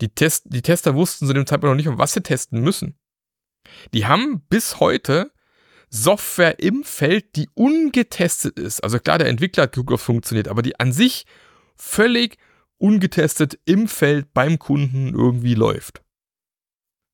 Die, 0.00 0.08
Test, 0.08 0.46
die 0.46 0.62
Tester 0.62 0.94
wussten 0.94 1.26
zu 1.26 1.32
dem 1.32 1.46
Zeitpunkt 1.46 1.72
noch 1.72 1.76
nicht, 1.76 1.88
um 1.88 1.98
was 1.98 2.12
sie 2.12 2.22
testen 2.22 2.60
müssen. 2.62 2.98
Die 3.92 4.06
haben 4.06 4.40
bis 4.48 4.80
heute 4.80 5.30
Software 5.90 6.60
im 6.60 6.84
Feld, 6.84 7.36
die 7.36 7.48
ungetestet 7.54 8.58
ist. 8.58 8.82
Also 8.82 8.98
klar, 8.98 9.18
der 9.18 9.28
Entwickler 9.28 9.64
hat 9.64 9.72
geguckt, 9.72 9.92
ob 9.92 10.00
funktioniert, 10.00 10.48
aber 10.48 10.62
die 10.62 10.78
an 10.78 10.92
sich 10.92 11.26
völlig 11.76 12.38
ungetestet 12.78 13.58
im 13.64 13.88
Feld 13.88 14.32
beim 14.32 14.58
Kunden 14.58 15.12
irgendwie 15.14 15.54
läuft 15.54 16.02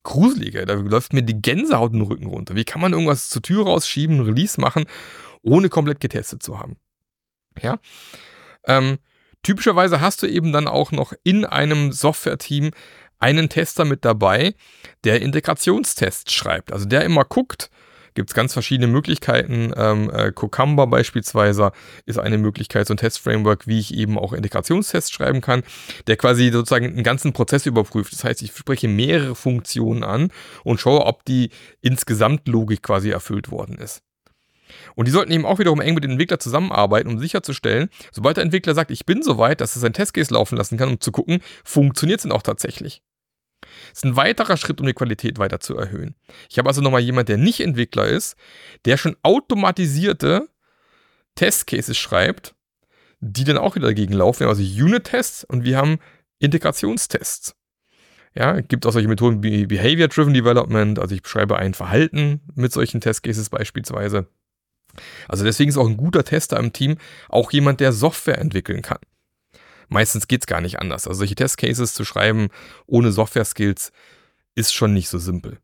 gruseliger. 0.07 0.65
Da 0.65 0.73
läuft 0.73 1.11
mir 1.11 1.21
die 1.21 1.41
Gänsehaut 1.41 1.93
den 1.93 2.01
Rücken 2.01 2.27
runter. 2.27 2.55
Wie 2.55 2.63
kann 2.63 2.79
man 2.79 2.93
irgendwas 2.93 3.29
zur 3.29 3.41
Tür 3.41 3.65
rausschieben, 3.65 4.21
Release 4.21 4.59
machen, 4.59 4.85
ohne 5.41 5.67
komplett 5.67 5.99
getestet 5.99 6.41
zu 6.41 6.59
haben? 6.59 6.77
Ja. 7.61 7.77
Ähm, 8.65 8.99
typischerweise 9.43 9.99
hast 9.99 10.23
du 10.23 10.27
eben 10.27 10.53
dann 10.53 10.67
auch 10.67 10.93
noch 10.93 11.11
in 11.23 11.43
einem 11.43 11.91
Software-Team 11.91 12.71
einen 13.19 13.49
Tester 13.49 13.83
mit 13.83 14.05
dabei, 14.05 14.55
der 15.03 15.21
Integrationstests 15.21 16.33
schreibt. 16.33 16.71
Also 16.71 16.85
der 16.85 17.03
immer 17.03 17.25
guckt, 17.25 17.69
gibt 18.17 18.31
es 18.31 18.33
ganz 18.33 18.51
verschiedene 18.51 18.87
Möglichkeiten. 18.87 19.71
Ähm, 19.77 20.09
äh, 20.09 20.31
Cucumber 20.31 20.87
beispielsweise 20.87 21.71
ist 22.07 22.17
eine 22.17 22.39
Möglichkeit, 22.39 22.87
so 22.87 22.95
ein 22.95 22.97
Testframework, 22.97 23.67
wie 23.67 23.79
ich 23.79 23.93
eben 23.93 24.17
auch 24.17 24.33
Integrationstests 24.33 25.11
schreiben 25.11 25.39
kann, 25.39 25.61
der 26.07 26.17
quasi 26.17 26.49
sozusagen 26.49 26.87
einen 26.87 27.03
ganzen 27.03 27.31
Prozess 27.31 27.67
überprüft. 27.67 28.11
Das 28.11 28.23
heißt, 28.23 28.41
ich 28.41 28.51
spreche 28.51 28.87
mehrere 28.87 29.35
Funktionen 29.35 30.03
an 30.03 30.31
und 30.63 30.79
schaue, 30.79 31.05
ob 31.05 31.25
die 31.25 31.51
insgesamt 31.81 32.47
Logik 32.47 32.81
quasi 32.81 33.11
erfüllt 33.11 33.51
worden 33.51 33.77
ist. 33.77 34.01
Und 34.95 35.07
die 35.07 35.11
sollten 35.11 35.31
eben 35.31 35.45
auch 35.45 35.59
wiederum 35.59 35.79
eng 35.79 35.93
mit 35.93 36.03
dem 36.03 36.11
Entwickler 36.11 36.39
zusammenarbeiten, 36.39 37.09
um 37.09 37.19
sicherzustellen, 37.19 37.89
sobald 38.11 38.37
der 38.37 38.43
Entwickler 38.43 38.73
sagt, 38.73 38.89
ich 38.89 39.05
bin 39.05 39.21
soweit, 39.21 39.61
dass 39.61 39.75
er 39.77 39.79
sein 39.81 39.93
Testcase 39.93 40.33
laufen 40.33 40.57
lassen 40.57 40.77
kann, 40.77 40.89
um 40.89 40.99
zu 40.99 41.11
gucken, 41.11 41.39
funktioniert 41.63 42.19
es 42.19 42.23
denn 42.23 42.31
auch 42.31 42.41
tatsächlich. 42.41 43.03
Das 43.61 43.99
ist 43.99 44.05
ein 44.05 44.15
weiterer 44.15 44.57
Schritt, 44.57 44.79
um 44.79 44.87
die 44.87 44.93
Qualität 44.93 45.39
weiter 45.39 45.59
zu 45.59 45.75
erhöhen. 45.77 46.15
Ich 46.49 46.57
habe 46.57 46.69
also 46.69 46.81
nochmal 46.81 47.01
jemand, 47.01 47.29
der 47.29 47.37
nicht 47.37 47.59
Entwickler 47.59 48.07
ist, 48.07 48.35
der 48.85 48.97
schon 48.97 49.15
automatisierte 49.23 50.49
Testcases 51.35 51.97
schreibt, 51.97 52.55
die 53.19 53.43
dann 53.43 53.57
auch 53.57 53.75
wieder 53.75 53.87
dagegen 53.87 54.13
laufen. 54.13 54.41
Wir 54.41 54.47
haben 54.47 54.57
also 54.57 54.63
Unit-Tests 54.63 55.43
und 55.43 55.63
wir 55.63 55.77
haben 55.77 55.99
Integrationstests. 56.39 57.55
Ja, 58.35 58.61
gibt 58.61 58.85
auch 58.85 58.91
solche 58.91 59.07
Methoden 59.07 59.41
wie 59.41 59.65
Behavior-Driven 59.65 60.33
Development, 60.33 60.99
also 60.99 61.15
ich 61.15 61.23
beschreibe 61.23 61.57
ein 61.57 61.73
Verhalten 61.73 62.41
mit 62.53 62.71
solchen 62.71 63.01
Testcases 63.01 63.49
beispielsweise. 63.49 64.27
Also 65.27 65.43
deswegen 65.43 65.69
ist 65.69 65.77
auch 65.77 65.87
ein 65.87 65.97
guter 65.97 66.23
Tester 66.23 66.57
im 66.59 66.71
Team 66.71 66.97
auch 67.29 67.51
jemand, 67.51 67.79
der 67.79 67.91
Software 67.91 68.37
entwickeln 68.37 68.83
kann. 68.83 68.99
Meistens 69.89 70.27
geht 70.27 70.41
es 70.41 70.47
gar 70.47 70.61
nicht 70.61 70.79
anders. 70.79 71.07
Also 71.07 71.19
solche 71.19 71.35
Testcases 71.35 71.93
zu 71.93 72.03
schreiben 72.05 72.49
ohne 72.85 73.11
Software-Skills 73.11 73.91
ist 74.55 74.73
schon 74.73 74.93
nicht 74.93 75.09
so 75.09 75.17
simpel. 75.17 75.59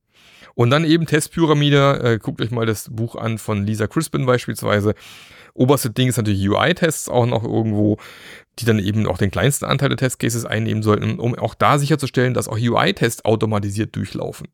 Und 0.56 0.70
dann 0.70 0.86
eben 0.86 1.06
Testpyramide. 1.06 2.00
Äh, 2.04 2.20
guckt 2.20 2.42
euch 2.42 2.52
mal 2.52 2.66
das 2.66 2.90
Buch 2.92 3.16
an 3.16 3.38
von 3.38 3.66
Lisa 3.66 3.88
Crispin 3.88 4.26
beispielsweise. 4.26 4.94
Oberste 5.56 5.90
Ding 5.90 6.10
ist 6.10 6.18
natürlich 6.18 6.48
UI-Tests 6.48 7.10
auch 7.10 7.26
noch 7.26 7.44
irgendwo, 7.44 7.98
die 8.60 8.66
dann 8.66 8.80
eben 8.80 9.08
auch 9.08 9.18
den 9.18 9.32
kleinsten 9.32 9.66
Anteil 9.66 9.90
der 9.90 9.98
Testcases 9.98 10.46
einnehmen 10.46 10.84
sollten, 10.84 11.20
um 11.20 11.36
auch 11.36 11.54
da 11.54 11.78
sicherzustellen, 11.78 12.34
dass 12.34 12.48
auch 12.48 12.58
UI-Tests 12.58 13.26
automatisiert 13.26 13.96
durchlaufen. 13.96 14.48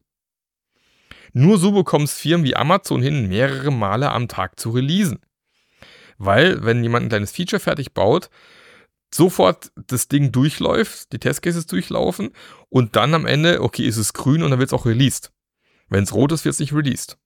Nur 1.31 1.57
so 1.57 1.71
bekommen 1.71 2.05
es 2.05 2.17
Firmen 2.17 2.45
wie 2.45 2.55
Amazon 2.55 3.01
hin, 3.01 3.29
mehrere 3.29 3.71
Male 3.71 4.11
am 4.11 4.27
Tag 4.27 4.59
zu 4.59 4.71
releasen. 4.71 5.19
Weil, 6.17 6.63
wenn 6.65 6.83
jemand 6.83 7.05
ein 7.05 7.09
kleines 7.09 7.31
Feature 7.31 7.59
fertig 7.61 7.93
baut, 7.93 8.29
sofort 9.13 9.71
das 9.87 10.07
Ding 10.07 10.31
durchläuft, 10.31 11.11
die 11.11 11.19
Testcases 11.19 11.65
durchlaufen 11.65 12.31
und 12.69 12.95
dann 12.95 13.13
am 13.13 13.25
Ende, 13.25 13.61
okay, 13.61 13.85
ist 13.85 13.97
es 13.97 14.13
grün 14.13 14.43
und 14.43 14.51
dann 14.51 14.59
wird 14.59 14.69
es 14.69 14.73
auch 14.73 14.85
released. 14.85 15.31
Wenn 15.89 16.03
es 16.03 16.13
rot 16.13 16.31
ist, 16.31 16.45
wird 16.45 16.53
es 16.53 16.59
nicht 16.59 16.73
released. 16.73 17.17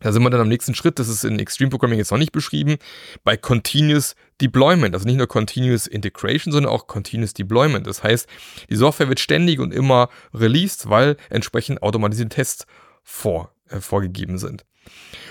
Da 0.00 0.12
sind 0.12 0.22
wir 0.22 0.28
dann 0.28 0.42
am 0.42 0.48
nächsten 0.48 0.74
Schritt, 0.74 0.98
das 0.98 1.08
ist 1.08 1.24
in 1.24 1.38
Extreme 1.38 1.70
Programming 1.70 1.98
jetzt 1.98 2.10
noch 2.10 2.18
nicht 2.18 2.32
beschrieben, 2.32 2.76
bei 3.24 3.38
Continuous 3.38 4.14
Deployment. 4.42 4.94
Also 4.94 5.06
nicht 5.06 5.16
nur 5.16 5.26
Continuous 5.26 5.86
Integration, 5.86 6.52
sondern 6.52 6.70
auch 6.70 6.86
Continuous 6.86 7.32
Deployment. 7.32 7.86
Das 7.86 8.02
heißt, 8.02 8.28
die 8.68 8.76
Software 8.76 9.08
wird 9.08 9.20
ständig 9.20 9.58
und 9.58 9.72
immer 9.72 10.10
released, 10.34 10.90
weil 10.90 11.16
entsprechend 11.30 11.82
automatisierte 11.82 12.36
Tests 12.36 12.66
vor, 13.02 13.54
äh, 13.70 13.80
vorgegeben 13.80 14.36
sind. 14.36 14.66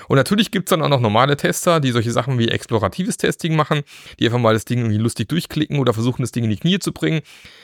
Und 0.08 0.18
natürlich 0.18 0.52
gibt 0.52 0.68
es 0.68 0.72
dann 0.72 0.82
auch 0.82 0.90
noch 0.90 1.00
normale 1.00 1.38
Tester, 1.38 1.80
die 1.80 1.92
solche 1.92 2.12
Sachen 2.12 2.38
wie 2.38 2.50
exploratives 2.50 3.18
Testing 3.18 3.56
machen, 3.56 3.82
die 4.20 4.26
einfach 4.26 4.40
mal 4.40 4.54
das 4.54 4.66
Ding 4.66 4.80
irgendwie 4.80 4.98
lustig 4.98 5.30
durchklicken 5.30 5.80
oder 5.80 5.94
versuchen, 5.94 6.22
das 6.22 6.32
Ding 6.32 6.44
in 6.44 6.50
die 6.50 6.58
Knie 6.58 6.80
zu 6.80 6.92
bringen. 6.92 7.22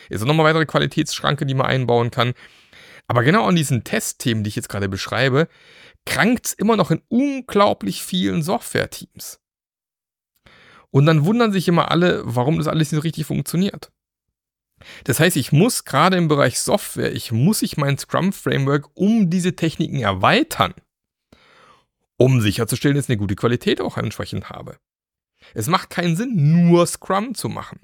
Ist 0.09 0.23
auch 0.23 0.27
nochmal 0.27 0.45
weitere 0.45 0.65
Qualitätsschranke, 0.65 1.45
die 1.45 1.53
man 1.53 1.67
einbauen 1.67 2.11
kann. 2.11 2.33
Aber 3.07 3.23
genau 3.23 3.45
an 3.45 3.55
diesen 3.55 3.83
Testthemen, 3.83 4.43
die 4.43 4.49
ich 4.49 4.55
jetzt 4.55 4.69
gerade 4.69 4.89
beschreibe, 4.89 5.47
krankt 6.05 6.47
es 6.47 6.53
immer 6.53 6.77
noch 6.77 6.91
in 6.91 7.01
unglaublich 7.09 8.03
vielen 8.03 8.41
Software-Teams. 8.41 9.39
Und 10.89 11.05
dann 11.05 11.25
wundern 11.25 11.51
sich 11.51 11.67
immer 11.67 11.91
alle, 11.91 12.21
warum 12.25 12.57
das 12.57 12.67
alles 12.67 12.91
nicht 12.91 12.99
so 12.99 13.03
richtig 13.03 13.25
funktioniert. 13.25 13.91
Das 15.03 15.19
heißt, 15.19 15.37
ich 15.37 15.51
muss 15.51 15.85
gerade 15.85 16.17
im 16.17 16.27
Bereich 16.27 16.59
Software, 16.59 17.13
ich 17.13 17.31
muss 17.31 17.61
ich 17.61 17.77
mein 17.77 17.97
Scrum-Framework 17.97 18.89
um 18.95 19.29
diese 19.29 19.55
Techniken 19.55 19.99
erweitern 19.99 20.73
um 22.21 22.39
sicherzustellen, 22.39 22.95
dass 22.95 23.05
ich 23.05 23.09
eine 23.09 23.17
gute 23.17 23.35
Qualität 23.35 23.81
auch 23.81 23.97
entsprechend 23.97 24.51
habe. 24.51 24.77
Es 25.55 25.65
macht 25.65 25.89
keinen 25.89 26.15
Sinn, 26.15 26.61
nur 26.61 26.85
Scrum 26.85 27.33
zu 27.33 27.49
machen. 27.49 27.79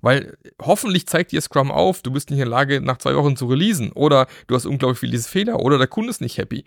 Weil 0.00 0.36
hoffentlich 0.60 1.08
zeigt 1.08 1.32
dir 1.32 1.40
Scrum 1.40 1.72
auf, 1.72 2.02
du 2.02 2.12
bist 2.12 2.30
nicht 2.30 2.38
in 2.38 2.44
der 2.44 2.50
Lage, 2.50 2.80
nach 2.80 2.98
zwei 2.98 3.16
Wochen 3.16 3.36
zu 3.36 3.46
releasen 3.46 3.90
oder 3.90 4.28
du 4.46 4.54
hast 4.54 4.66
unglaublich 4.66 5.00
viele 5.00 5.18
Fehler 5.18 5.58
oder 5.58 5.78
der 5.78 5.88
Kunde 5.88 6.10
ist 6.10 6.20
nicht 6.20 6.38
happy. 6.38 6.64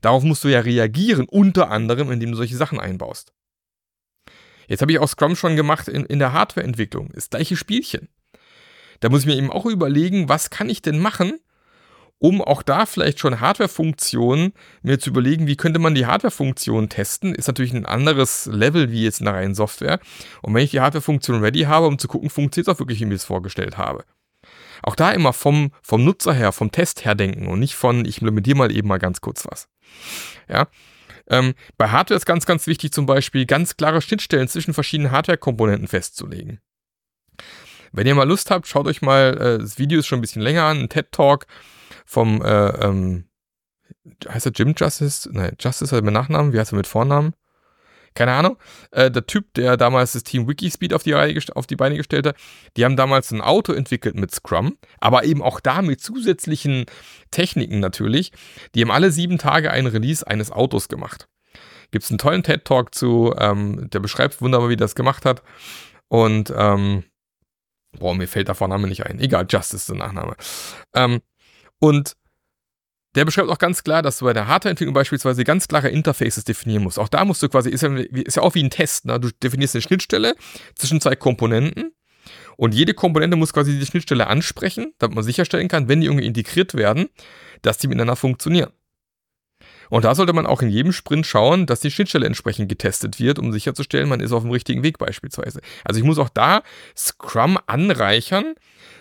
Darauf 0.00 0.22
musst 0.22 0.42
du 0.42 0.48
ja 0.48 0.60
reagieren, 0.60 1.26
unter 1.28 1.70
anderem, 1.70 2.10
indem 2.10 2.30
du 2.30 2.36
solche 2.38 2.56
Sachen 2.56 2.80
einbaust. 2.80 3.34
Jetzt 4.68 4.80
habe 4.80 4.92
ich 4.92 4.98
auch 4.98 5.08
Scrum 5.08 5.36
schon 5.36 5.56
gemacht 5.56 5.88
in, 5.88 6.06
in 6.06 6.18
der 6.18 6.32
Hardwareentwicklung. 6.32 7.10
Das 7.14 7.28
gleiche 7.28 7.56
Spielchen. 7.56 8.08
Da 9.00 9.10
muss 9.10 9.20
ich 9.20 9.26
mir 9.26 9.36
eben 9.36 9.52
auch 9.52 9.66
überlegen, 9.66 10.30
was 10.30 10.48
kann 10.48 10.70
ich 10.70 10.80
denn 10.80 10.98
machen, 10.98 11.38
um 12.18 12.42
auch 12.42 12.62
da 12.62 12.86
vielleicht 12.86 13.20
schon 13.20 13.40
Hardware-Funktionen 13.40 14.52
mir 14.82 14.98
zu 14.98 15.10
überlegen, 15.10 15.46
wie 15.46 15.56
könnte 15.56 15.78
man 15.78 15.94
die 15.94 16.06
Hardware-Funktionen 16.06 16.88
testen, 16.88 17.34
ist 17.34 17.46
natürlich 17.46 17.72
ein 17.72 17.86
anderes 17.86 18.46
Level 18.46 18.90
wie 18.90 19.04
jetzt 19.04 19.20
in 19.20 19.26
der 19.26 19.34
reinen 19.34 19.54
Software. 19.54 20.00
Und 20.42 20.54
wenn 20.54 20.64
ich 20.64 20.72
die 20.72 20.80
Hardware-Funktion 20.80 21.42
ready 21.42 21.62
habe, 21.62 21.86
um 21.86 21.98
zu 21.98 22.08
gucken, 22.08 22.30
funktioniert 22.30 22.68
es 22.68 22.74
auch 22.74 22.80
wirklich, 22.80 23.00
wie 23.00 23.04
ich 23.04 23.10
das 23.10 23.24
vorgestellt 23.24 23.78
habe. 23.78 24.04
Auch 24.82 24.94
da 24.94 25.10
immer 25.12 25.32
vom, 25.32 25.72
vom 25.82 26.04
Nutzer 26.04 26.32
her, 26.32 26.52
vom 26.52 26.72
Test 26.72 27.04
her 27.04 27.14
denken 27.14 27.46
und 27.46 27.60
nicht 27.60 27.74
von, 27.74 28.04
ich 28.04 28.18
implementiere 28.18 28.56
mal 28.56 28.72
eben 28.72 28.88
mal 28.88 28.98
ganz 28.98 29.20
kurz 29.20 29.46
was. 29.48 29.68
Ja. 30.48 30.68
Ähm, 31.30 31.54
bei 31.76 31.88
Hardware 31.90 32.16
ist 32.16 32.26
ganz, 32.26 32.46
ganz 32.46 32.66
wichtig 32.66 32.92
zum 32.92 33.06
Beispiel 33.06 33.44
ganz 33.44 33.76
klare 33.76 34.00
Schnittstellen 34.00 34.48
zwischen 34.48 34.74
verschiedenen 34.74 35.12
Hardware-Komponenten 35.12 35.86
festzulegen. 35.86 36.60
Wenn 37.92 38.06
ihr 38.06 38.14
mal 38.14 38.28
Lust 38.28 38.50
habt, 38.50 38.66
schaut 38.66 38.86
euch 38.86 39.02
mal, 39.02 39.36
äh, 39.36 39.58
das 39.58 39.78
Video 39.78 39.98
ist 40.00 40.06
schon 40.06 40.18
ein 40.18 40.22
bisschen 40.22 40.42
länger 40.42 40.64
an, 40.64 40.78
ein 40.78 40.88
TED-Talk 40.88 41.46
vom, 42.06 42.42
äh, 42.42 42.68
ähm, 42.84 43.28
heißt 44.28 44.46
er 44.46 44.52
Jim 44.52 44.74
Justice? 44.76 45.28
Nein, 45.32 45.56
Justice 45.58 45.94
hat 45.94 46.04
mit 46.04 46.14
Nachnamen, 46.14 46.52
wie 46.52 46.58
heißt 46.58 46.72
er 46.72 46.76
mit 46.76 46.86
Vornamen? 46.86 47.34
Keine 48.14 48.32
Ahnung. 48.32 48.56
Äh, 48.90 49.10
der 49.10 49.26
Typ, 49.26 49.54
der 49.54 49.76
damals 49.76 50.12
das 50.12 50.24
Team 50.24 50.48
Wikispeed 50.48 50.92
auf 50.92 51.02
die, 51.02 51.12
Reihe, 51.12 51.38
auf 51.54 51.66
die 51.66 51.76
Beine 51.76 51.96
gestellt 51.96 52.26
hat, 52.26 52.36
die 52.76 52.84
haben 52.84 52.96
damals 52.96 53.30
ein 53.30 53.40
Auto 53.40 53.72
entwickelt 53.72 54.16
mit 54.16 54.34
Scrum, 54.34 54.76
aber 54.98 55.24
eben 55.24 55.42
auch 55.42 55.60
da 55.60 55.82
mit 55.82 56.00
zusätzlichen 56.00 56.86
Techniken 57.30 57.80
natürlich. 57.80 58.32
Die 58.74 58.82
haben 58.82 58.90
alle 58.90 59.12
sieben 59.12 59.38
Tage 59.38 59.70
einen 59.70 59.86
Release 59.86 60.26
eines 60.26 60.50
Autos 60.50 60.88
gemacht. 60.88 61.28
Gibt 61.90 62.04
es 62.04 62.10
einen 62.10 62.18
tollen 62.18 62.42
TED-Talk 62.42 62.94
zu, 62.94 63.34
ähm, 63.38 63.88
der 63.90 64.00
beschreibt 64.00 64.40
wunderbar, 64.42 64.68
wie 64.68 64.76
das 64.76 64.94
gemacht 64.94 65.24
hat. 65.24 65.42
Und, 66.08 66.52
ähm, 66.56 67.04
boah, 67.98 68.14
mir 68.14 68.26
fällt 68.28 68.48
der 68.48 68.54
Vorname 68.54 68.88
nicht 68.88 69.06
ein. 69.06 69.20
Egal, 69.20 69.46
Justice 69.48 69.76
ist 69.76 69.88
der 69.88 69.96
Nachname. 69.96 70.34
Ähm, 70.94 71.20
und 71.80 72.16
der 73.14 73.24
beschreibt 73.24 73.48
auch 73.48 73.58
ganz 73.58 73.82
klar, 73.82 74.02
dass 74.02 74.18
du 74.18 74.26
bei 74.26 74.32
der 74.32 74.46
Hardwareentwicklung 74.48 74.94
beispielsweise 74.94 75.42
ganz 75.42 75.66
klare 75.66 75.88
Interfaces 75.88 76.44
definieren 76.44 76.82
musst. 76.82 76.98
Auch 76.98 77.08
da 77.08 77.24
musst 77.24 77.42
du 77.42 77.48
quasi, 77.48 77.70
ist 77.70 77.82
ja, 77.82 77.94
ist 77.96 78.36
ja 78.36 78.42
auch 78.42 78.54
wie 78.54 78.62
ein 78.62 78.70
Test, 78.70 79.06
ne? 79.06 79.18
du 79.18 79.30
definierst 79.42 79.74
eine 79.74 79.82
Schnittstelle 79.82 80.34
zwischen 80.74 81.00
zwei 81.00 81.16
Komponenten 81.16 81.92
und 82.56 82.74
jede 82.74 82.94
Komponente 82.94 83.36
muss 83.36 83.52
quasi 83.52 83.72
diese 83.72 83.86
Schnittstelle 83.86 84.26
ansprechen, 84.26 84.92
damit 84.98 85.14
man 85.14 85.24
sicherstellen 85.24 85.68
kann, 85.68 85.88
wenn 85.88 86.00
die 86.00 86.06
irgendwie 86.06 86.26
integriert 86.26 86.74
werden, 86.74 87.08
dass 87.62 87.78
die 87.78 87.88
miteinander 87.88 88.16
funktionieren. 88.16 88.70
Und 89.90 90.04
da 90.04 90.14
sollte 90.14 90.32
man 90.34 90.46
auch 90.46 90.60
in 90.60 90.68
jedem 90.68 90.92
Sprint 90.92 91.26
schauen, 91.26 91.66
dass 91.66 91.80
die 91.80 91.90
Schnittstelle 91.90 92.26
entsprechend 92.26 92.68
getestet 92.68 93.18
wird, 93.18 93.38
um 93.38 93.52
sicherzustellen, 93.52 94.08
man 94.08 94.20
ist 94.20 94.32
auf 94.32 94.42
dem 94.42 94.50
richtigen 94.50 94.82
Weg 94.82 94.98
beispielsweise. 94.98 95.60
Also 95.84 95.98
ich 95.98 96.04
muss 96.04 96.18
auch 96.18 96.28
da 96.28 96.62
Scrum 96.96 97.58
anreichern 97.66 98.54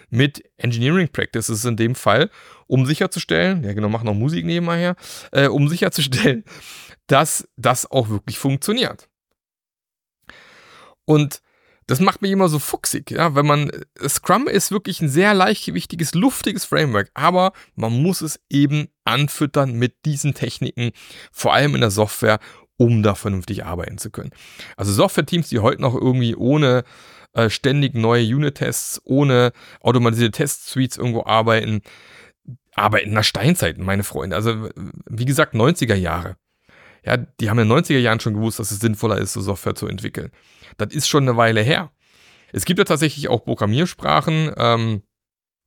mit 0.10 0.44
Engineering 0.58 1.10
Practices 1.10 1.66
in 1.66 1.76
dem 1.76 1.96
Fall, 1.96 2.30
um 2.68 2.86
sicherzustellen, 2.86 3.64
ja 3.64 3.74
genau, 3.74 3.90
machen 3.90 4.06
noch 4.06 4.14
Musik 4.14 4.46
nebenher, 4.46 4.96
äh, 5.32 5.48
um 5.48 5.68
sicherzustellen, 5.68 6.44
dass 7.08 7.48
das 7.58 7.90
auch 7.90 8.10
wirklich 8.10 8.38
funktioniert. 8.38 9.10
Und 11.06 11.42
das 11.88 12.02
macht 12.02 12.22
mich 12.22 12.32
immer 12.32 12.50
so 12.50 12.60
fuchsig, 12.60 13.12
ja, 13.12 13.34
wenn 13.34 13.46
man, 13.46 13.72
Scrum 14.08 14.48
ist 14.48 14.72
wirklich 14.72 15.02
ein 15.02 15.08
sehr 15.08 15.34
leichtgewichtiges, 15.34 16.14
luftiges 16.14 16.66
Framework, 16.66 17.10
aber 17.14 17.54
man 17.76 18.02
muss 18.02 18.20
es 18.20 18.42
eben 18.50 18.90
anfüttern 19.06 19.74
mit 19.74 19.96
diesen 20.04 20.34
Techniken, 20.34 20.92
vor 21.32 21.54
allem 21.54 21.76
in 21.76 21.82
der 21.82 21.92
Software, 21.92 22.40
um 22.76 23.04
da 23.04 23.16
vernünftig 23.16 23.66
arbeiten 23.66 23.98
zu 23.98 24.12
können. 24.12 24.32
Also 24.76 24.92
Software-Teams, 24.92 25.48
die 25.48 25.60
heute 25.60 25.82
noch 25.82 25.96
irgendwie 25.96 26.36
ohne 26.36 26.84
äh, 27.38 27.52
ständig 27.52 27.94
neue 27.94 28.24
Unit-Tests, 28.24 29.00
ohne 29.04 29.52
automatisierte 29.82 30.40
Test-Suites 30.40 30.98
irgendwo 30.98 31.24
arbeiten, 31.24 31.82
arbeiten 32.74 33.10
in 33.10 33.16
der 33.16 33.24
Steinzeit, 33.24 33.78
meine 33.78 34.04
Freunde. 34.04 34.36
Also, 34.36 34.70
wie 35.08 35.26
gesagt, 35.26 35.54
90er 35.54 35.96
Jahre. 35.96 36.36
Ja, 37.06 37.18
die 37.18 37.50
haben 37.50 37.60
in 37.60 37.70
den 37.70 37.78
90er 37.78 38.00
Jahren 38.00 38.20
schon 38.20 38.34
gewusst, 38.34 38.60
dass 38.60 38.72
es 38.72 38.80
sinnvoller 38.80 39.20
ist, 39.20 39.34
so 39.34 39.42
Software 39.42 39.76
zu 39.76 39.88
entwickeln. 39.88 40.32
Das 40.78 40.94
ist 40.94 41.08
schon 41.08 41.24
eine 41.24 41.38
Weile 41.38 41.62
her. 41.62 41.92
Es 42.52 42.66
gibt 42.66 42.80
ja 42.80 42.86
tatsächlich 42.86 43.28
auch 43.28 43.46
Programmiersprachen, 43.46 44.52
ähm, 44.58 45.04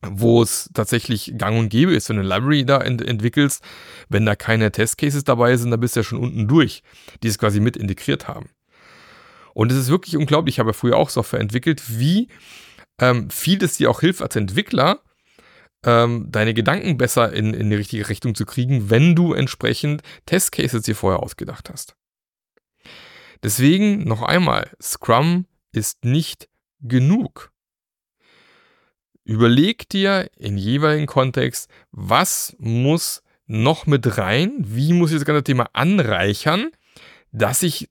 wo 0.02 0.42
es 0.42 0.70
tatsächlich 0.74 1.34
gang 1.38 1.56
und 1.56 1.68
gäbe 1.68 1.94
ist, 1.94 2.08
wenn 2.08 2.16
du 2.16 2.22
eine 2.22 2.34
Library 2.34 2.64
da 2.64 2.78
ent 2.78 3.06
entwickelst, 3.06 3.62
wenn 4.08 4.26
da 4.26 4.34
keine 4.34 4.72
Testcases 4.72 5.22
dabei 5.22 5.56
sind, 5.56 5.70
dann 5.70 5.80
bist 5.80 5.94
du 5.94 6.00
ja 6.00 6.04
schon 6.04 6.18
unten 6.18 6.48
durch, 6.48 6.82
die 7.22 7.28
es 7.28 7.38
quasi 7.38 7.60
mit 7.60 7.76
integriert 7.76 8.26
haben. 8.26 8.50
Und 9.54 9.72
es 9.72 9.78
ist 9.78 9.88
wirklich 9.88 10.16
unglaublich, 10.16 10.56
ich 10.56 10.58
habe 10.58 10.70
ja 10.70 10.74
früher 10.74 10.96
auch 10.96 11.10
Software 11.10 11.40
entwickelt, 11.40 11.82
wie 11.98 12.28
ähm, 13.00 13.30
viel 13.30 13.62
es 13.64 13.76
dir 13.76 13.90
auch 13.90 14.00
hilft 14.00 14.22
als 14.22 14.36
Entwickler, 14.36 15.00
ähm, 15.84 16.26
deine 16.30 16.54
Gedanken 16.54 16.98
besser 16.98 17.32
in, 17.32 17.54
in 17.54 17.70
die 17.70 17.76
richtige 17.76 18.08
Richtung 18.08 18.34
zu 18.34 18.44
kriegen, 18.44 18.90
wenn 18.90 19.14
du 19.14 19.32
entsprechend 19.32 20.02
Testcases 20.26 20.82
dir 20.82 20.94
vorher 20.94 21.22
ausgedacht 21.22 21.70
hast. 21.70 21.96
Deswegen 23.42 24.04
noch 24.04 24.22
einmal, 24.22 24.70
Scrum 24.82 25.46
ist 25.72 26.04
nicht 26.04 26.48
genug. 26.80 27.52
Überleg 29.24 29.88
dir 29.88 30.30
im 30.36 30.56
jeweiligen 30.56 31.06
Kontext, 31.06 31.70
was 31.90 32.54
muss 32.58 33.22
noch 33.46 33.86
mit 33.86 34.18
rein, 34.18 34.52
wie 34.58 34.92
muss 34.92 35.10
ich 35.10 35.18
das 35.18 35.24
ganze 35.24 35.44
Thema 35.44 35.70
anreichern, 35.72 36.70
dass 37.32 37.62
ich 37.62 37.88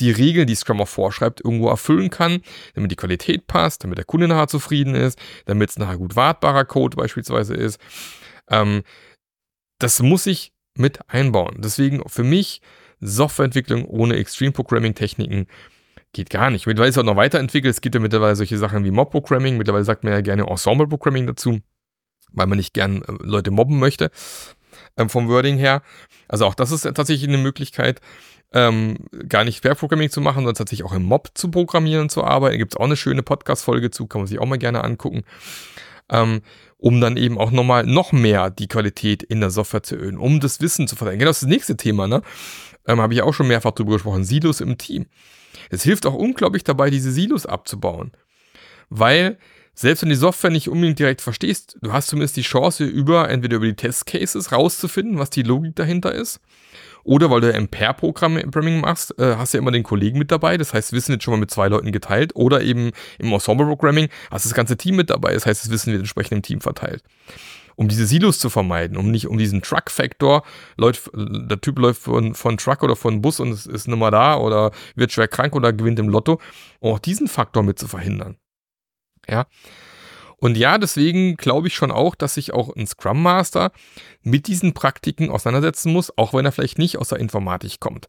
die 0.00 0.10
Regeln, 0.10 0.46
die 0.46 0.54
Scrum 0.54 0.80
auch 0.80 0.88
vorschreibt, 0.88 1.42
irgendwo 1.44 1.68
erfüllen 1.68 2.10
kann, 2.10 2.42
damit 2.74 2.90
die 2.90 2.96
Qualität 2.96 3.46
passt, 3.46 3.84
damit 3.84 3.98
der 3.98 4.04
Kunde 4.04 4.28
nachher 4.28 4.48
zufrieden 4.48 4.94
ist, 4.94 5.18
damit 5.46 5.70
es 5.70 5.78
nachher 5.78 5.96
gut 5.96 6.16
wartbarer 6.16 6.64
Code 6.64 6.96
beispielsweise 6.96 7.54
ist. 7.54 7.80
Ähm, 8.50 8.82
das 9.78 10.00
muss 10.02 10.26
ich 10.26 10.52
mit 10.76 11.08
einbauen. 11.08 11.56
Deswegen 11.58 12.06
für 12.08 12.24
mich 12.24 12.60
Softwareentwicklung 13.00 13.84
ohne 13.86 14.16
Extreme 14.16 14.52
Programming 14.52 14.94
Techniken 14.94 15.46
geht 16.12 16.30
gar 16.30 16.50
nicht. 16.50 16.66
Mittlerweile 16.66 16.90
ist 16.90 16.96
es 16.96 17.00
auch 17.00 17.06
noch 17.06 17.16
weiterentwickelt. 17.16 17.74
Es 17.74 17.80
gibt 17.80 17.94
ja 17.94 18.00
mittlerweile 18.00 18.36
solche 18.36 18.58
Sachen 18.58 18.84
wie 18.84 18.90
Mob 18.90 19.10
Programming. 19.10 19.56
Mittlerweile 19.56 19.84
sagt 19.84 20.04
man 20.04 20.12
ja 20.12 20.20
gerne 20.20 20.46
Ensemble 20.46 20.86
Programming 20.86 21.26
dazu, 21.26 21.60
weil 22.32 22.46
man 22.46 22.58
nicht 22.58 22.74
gern 22.74 23.02
äh, 23.02 23.12
Leute 23.20 23.50
mobben 23.50 23.78
möchte 23.78 24.10
ähm, 24.96 25.08
vom 25.08 25.28
Wording 25.28 25.56
her. 25.58 25.82
Also 26.28 26.46
auch 26.46 26.54
das 26.54 26.70
ist 26.70 26.82
tatsächlich 26.82 27.28
eine 27.28 27.38
Möglichkeit, 27.38 28.00
ähm, 28.52 28.98
gar 29.28 29.44
nicht 29.44 29.62
Pair 29.62 29.74
Programming 29.74 30.10
zu 30.10 30.20
machen, 30.20 30.36
sondern 30.36 30.54
tatsächlich 30.54 30.86
auch 30.86 30.94
im 30.94 31.04
Mob 31.04 31.30
zu 31.34 31.50
programmieren, 31.50 32.08
zu 32.08 32.24
arbeiten. 32.24 32.54
Da 32.54 32.58
gibt 32.58 32.74
es 32.74 32.76
auch 32.76 32.84
eine 32.84 32.96
schöne 32.96 33.22
Podcast-Folge 33.22 33.90
zu, 33.90 34.06
kann 34.06 34.20
man 34.20 34.28
sich 34.28 34.38
auch 34.38 34.46
mal 34.46 34.58
gerne 34.58 34.84
angucken. 34.84 35.24
Ähm, 36.08 36.42
um 36.78 37.00
dann 37.00 37.16
eben 37.16 37.38
auch 37.38 37.50
nochmal 37.50 37.84
noch 37.84 38.12
mehr 38.12 38.50
die 38.50 38.68
Qualität 38.68 39.22
in 39.22 39.40
der 39.40 39.50
Software 39.50 39.82
zu 39.82 39.96
erhöhen, 39.96 40.18
um 40.18 40.40
das 40.40 40.60
Wissen 40.60 40.86
zu 40.86 40.94
verteilen. 40.94 41.18
Genau 41.18 41.30
das 41.30 41.38
ist 41.38 41.44
das 41.44 41.50
nächste 41.50 41.76
Thema, 41.76 42.06
ne? 42.06 42.22
ähm, 42.86 43.00
habe 43.00 43.14
ich 43.14 43.22
auch 43.22 43.32
schon 43.32 43.48
mehrfach 43.48 43.72
drüber 43.72 43.94
gesprochen, 43.94 44.24
Silos 44.24 44.60
im 44.60 44.78
Team. 44.78 45.06
Es 45.70 45.82
hilft 45.82 46.06
auch 46.06 46.14
unglaublich 46.14 46.64
dabei, 46.64 46.90
diese 46.90 47.10
Silos 47.10 47.46
abzubauen. 47.46 48.12
Weil 48.88 49.38
selbst 49.78 50.02
wenn 50.02 50.08
die 50.08 50.16
Software 50.16 50.50
nicht 50.50 50.70
unbedingt 50.70 50.98
direkt 50.98 51.20
verstehst, 51.20 51.76
du 51.82 51.92
hast 51.92 52.08
zumindest 52.08 52.36
die 52.38 52.42
Chance, 52.42 52.84
über 52.84 53.28
entweder 53.28 53.56
über 53.56 53.66
die 53.66 53.76
Testcases 53.76 54.50
rauszufinden, 54.50 55.18
was 55.18 55.28
die 55.28 55.42
Logik 55.42 55.76
dahinter 55.76 56.12
ist. 56.12 56.40
Oder 57.04 57.30
weil 57.30 57.42
du 57.42 57.50
im 57.50 57.68
Pair-Programming 57.68 58.80
machst, 58.80 59.16
äh, 59.18 59.36
hast 59.36 59.52
du 59.52 59.58
ja 59.58 59.62
immer 59.62 59.70
den 59.70 59.84
Kollegen 59.84 60.18
mit 60.18 60.32
dabei. 60.32 60.56
Das 60.56 60.72
heißt, 60.72 60.92
Wissen 60.92 61.12
wird 61.12 61.22
schon 61.22 61.32
mal 61.32 61.40
mit 61.40 61.50
zwei 61.50 61.68
Leuten 61.68 61.92
geteilt. 61.92 62.34
Oder 62.34 62.62
eben 62.62 62.90
im 63.18 63.32
Ensemble-Programming 63.32 64.08
hast 64.30 64.44
du 64.44 64.48
das 64.48 64.56
ganze 64.56 64.76
Team 64.76 64.96
mit 64.96 65.10
dabei. 65.10 65.34
Das 65.34 65.46
heißt, 65.46 65.62
das 65.62 65.70
Wissen 65.70 65.92
wird 65.92 66.00
entsprechend 66.00 66.32
im 66.32 66.42
Team 66.42 66.60
verteilt 66.60 67.04
um 67.76 67.88
diese 67.88 68.06
Silos 68.06 68.38
zu 68.38 68.48
vermeiden, 68.48 68.96
um 68.96 69.10
nicht 69.10 69.28
um 69.28 69.36
diesen 69.36 69.60
Truck-Factor, 69.60 70.44
der 70.78 71.60
Typ 71.60 71.78
läuft 71.78 72.00
von, 72.00 72.34
von 72.34 72.56
Truck 72.56 72.82
oder 72.82 72.96
von 72.96 73.20
Bus 73.20 73.38
und 73.38 73.52
ist, 73.52 73.66
ist 73.66 73.86
nicht 73.86 73.98
mehr 73.98 74.10
da 74.10 74.38
oder 74.38 74.70
wird 74.94 75.12
schwer 75.12 75.28
krank 75.28 75.54
oder 75.54 75.74
gewinnt 75.74 75.98
im 75.98 76.08
Lotto, 76.08 76.40
um 76.80 76.94
auch 76.94 76.98
diesen 76.98 77.28
Faktor 77.28 77.62
mit 77.62 77.78
zu 77.78 77.86
verhindern. 77.86 78.38
Ja. 79.28 79.46
Und 80.38 80.58
ja, 80.58 80.76
deswegen 80.76 81.36
glaube 81.36 81.68
ich 81.68 81.74
schon 81.74 81.90
auch, 81.90 82.14
dass 82.14 82.34
sich 82.34 82.52
auch 82.52 82.74
ein 82.76 82.86
Scrum 82.86 83.22
Master 83.22 83.72
mit 84.22 84.48
diesen 84.48 84.74
Praktiken 84.74 85.30
auseinandersetzen 85.30 85.92
muss, 85.92 86.16
auch 86.18 86.34
wenn 86.34 86.44
er 86.44 86.52
vielleicht 86.52 86.78
nicht 86.78 86.98
aus 86.98 87.08
der 87.08 87.18
Informatik 87.18 87.80
kommt. 87.80 88.08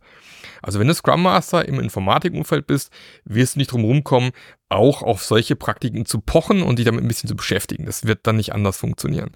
Also 0.61 0.79
wenn 0.79 0.87
du 0.87 0.93
Scrum 0.93 1.23
Master 1.23 1.65
im 1.65 1.79
Informatikumfeld 1.79 2.67
bist, 2.67 2.91
wirst 3.23 3.55
du 3.55 3.59
nicht 3.59 3.71
drum 3.71 3.85
rumkommen, 3.85 4.31
auch 4.67 5.03
auf 5.03 5.23
solche 5.23 5.55
Praktiken 5.55 6.05
zu 6.05 6.19
pochen 6.19 6.63
und 6.63 6.79
dich 6.79 6.85
damit 6.85 7.03
ein 7.03 7.07
bisschen 7.07 7.29
zu 7.29 7.35
beschäftigen. 7.35 7.85
Das 7.85 8.05
wird 8.05 8.19
dann 8.23 8.35
nicht 8.35 8.53
anders 8.53 8.77
funktionieren. 8.77 9.31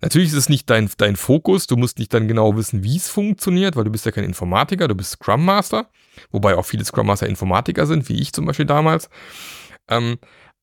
Natürlich 0.00 0.28
ist 0.28 0.38
es 0.38 0.48
nicht 0.48 0.68
dein, 0.70 0.90
dein 0.96 1.16
Fokus, 1.16 1.66
du 1.66 1.76
musst 1.76 1.98
nicht 1.98 2.12
dann 2.12 2.28
genau 2.28 2.56
wissen, 2.56 2.82
wie 2.82 2.96
es 2.96 3.08
funktioniert, 3.08 3.76
weil 3.76 3.84
du 3.84 3.90
bist 3.90 4.04
ja 4.04 4.12
kein 4.12 4.24
Informatiker, 4.24 4.88
du 4.88 4.94
bist 4.94 5.12
Scrum 5.12 5.44
Master, 5.44 5.88
wobei 6.30 6.56
auch 6.56 6.66
viele 6.66 6.84
Scrum 6.84 7.06
Master 7.06 7.26
Informatiker 7.26 7.86
sind, 7.86 8.08
wie 8.08 8.20
ich 8.20 8.32
zum 8.32 8.46
Beispiel 8.46 8.66
damals. 8.66 9.08
Ähm, 9.88 10.18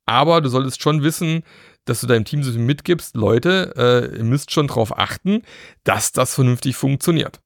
Aber 0.06 0.42
du 0.42 0.50
solltest 0.50 0.82
schon 0.82 1.04
wissen, 1.04 1.44
dass 1.86 2.02
du 2.02 2.08
deinem 2.08 2.26
Team 2.26 2.44
so 2.44 2.58
mitgibst, 2.60 3.16
Leute, 3.16 3.74
äh, 3.76 4.18
ihr 4.18 4.24
müsst 4.24 4.52
schon 4.52 4.68
darauf 4.68 4.98
achten, 4.98 5.42
dass 5.84 6.12
das 6.12 6.36
vernünftig 6.36 6.76
funktioniert. 6.76 7.42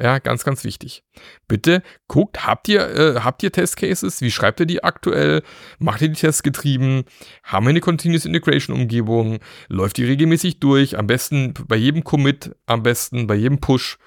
Ja, 0.00 0.20
ganz, 0.20 0.44
ganz 0.44 0.62
wichtig. 0.62 1.02
Bitte 1.48 1.82
guckt, 2.06 2.46
habt 2.46 2.68
ihr, 2.68 2.88
äh, 2.88 3.20
habt 3.20 3.42
ihr 3.42 3.50
Testcases? 3.50 4.20
Wie 4.20 4.30
schreibt 4.30 4.60
ihr 4.60 4.66
die 4.66 4.84
aktuell? 4.84 5.42
Macht 5.80 6.02
ihr 6.02 6.08
die 6.08 6.20
Tests 6.20 6.44
getrieben? 6.44 7.04
Haben 7.42 7.66
wir 7.66 7.70
eine 7.70 7.80
Continuous 7.80 8.24
Integration 8.24 8.76
Umgebung? 8.76 9.40
Läuft 9.68 9.96
die 9.96 10.04
regelmäßig 10.04 10.60
durch? 10.60 10.96
Am 10.96 11.08
besten 11.08 11.52
bei 11.66 11.74
jedem 11.74 12.04
Commit, 12.04 12.54
am 12.66 12.84
besten 12.84 13.26
bei 13.26 13.34
jedem 13.34 13.58
Push 13.58 13.98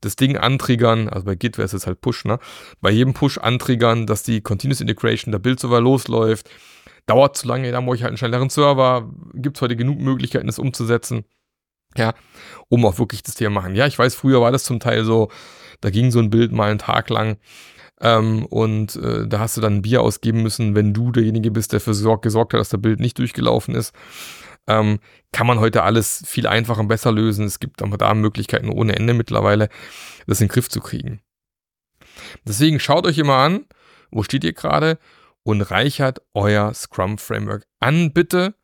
das 0.00 0.16
Ding 0.16 0.36
antriggern, 0.36 1.08
also 1.08 1.24
bei 1.24 1.34
Git 1.34 1.58
wäre 1.58 1.66
es 1.66 1.72
jetzt 1.72 1.86
halt 1.86 2.00
Push, 2.00 2.24
ne? 2.24 2.38
Bei 2.80 2.90
jedem 2.90 3.14
Push 3.14 3.38
antriggern, 3.38 4.06
dass 4.06 4.22
die 4.22 4.40
Continuous 4.40 4.80
Integration, 4.80 5.32
der 5.32 5.38
Build-Server 5.38 5.80
losläuft. 5.80 6.50
Dauert 7.06 7.36
zu 7.36 7.46
lange, 7.46 7.70
dann 7.70 7.84
brauche 7.84 7.96
ich 7.96 8.02
halt 8.02 8.10
einen 8.10 8.18
schnelleren 8.18 8.50
Server. 8.50 9.10
Gibt 9.34 9.56
es 9.56 9.62
heute 9.62 9.76
genug 9.76 9.98
Möglichkeiten, 9.98 10.46
das 10.46 10.58
umzusetzen. 10.58 11.24
Ja, 11.96 12.14
um 12.68 12.84
auch 12.84 12.98
wirklich 12.98 13.22
das 13.22 13.36
Thema 13.36 13.60
machen. 13.60 13.74
Ja, 13.74 13.86
ich 13.86 13.98
weiß, 13.98 14.14
früher 14.14 14.40
war 14.40 14.52
das 14.52 14.64
zum 14.64 14.80
Teil 14.80 15.04
so, 15.04 15.30
da 15.80 15.90
ging 15.90 16.10
so 16.10 16.18
ein 16.18 16.30
Bild 16.30 16.52
mal 16.52 16.70
einen 16.70 16.78
Tag 16.78 17.08
lang 17.08 17.38
ähm, 18.00 18.44
und 18.46 18.96
äh, 18.96 19.26
da 19.26 19.38
hast 19.38 19.56
du 19.56 19.60
dann 19.60 19.76
ein 19.76 19.82
Bier 19.82 20.02
ausgeben 20.02 20.42
müssen, 20.42 20.74
wenn 20.74 20.92
du 20.92 21.12
derjenige 21.12 21.50
bist, 21.50 21.72
der 21.72 21.80
für 21.80 21.94
Sorg 21.94 22.22
gesorgt 22.22 22.52
hat, 22.52 22.60
dass 22.60 22.68
der 22.68 22.78
Bild 22.78 23.00
nicht 23.00 23.18
durchgelaufen 23.18 23.74
ist. 23.74 23.94
Ähm, 24.66 24.98
kann 25.32 25.46
man 25.46 25.60
heute 25.60 25.82
alles 25.82 26.22
viel 26.26 26.46
einfacher 26.46 26.80
und 26.80 26.88
besser 26.88 27.12
lösen. 27.12 27.46
Es 27.46 27.60
gibt 27.60 27.80
da 27.80 28.14
Möglichkeiten 28.14 28.68
ohne 28.68 28.96
Ende 28.96 29.14
mittlerweile, 29.14 29.68
das 30.26 30.40
in 30.40 30.48
den 30.48 30.52
Griff 30.52 30.68
zu 30.68 30.80
kriegen. 30.80 31.20
Deswegen 32.46 32.80
schaut 32.80 33.06
euch 33.06 33.18
immer 33.18 33.36
an, 33.36 33.64
wo 34.10 34.22
steht 34.22 34.44
ihr 34.44 34.52
gerade 34.52 34.98
und 35.46 35.62
reichert 35.62 36.22
euer 36.34 36.74
Scrum 36.74 37.18
Framework 37.18 37.68
an, 37.78 38.12
bitte. 38.12 38.56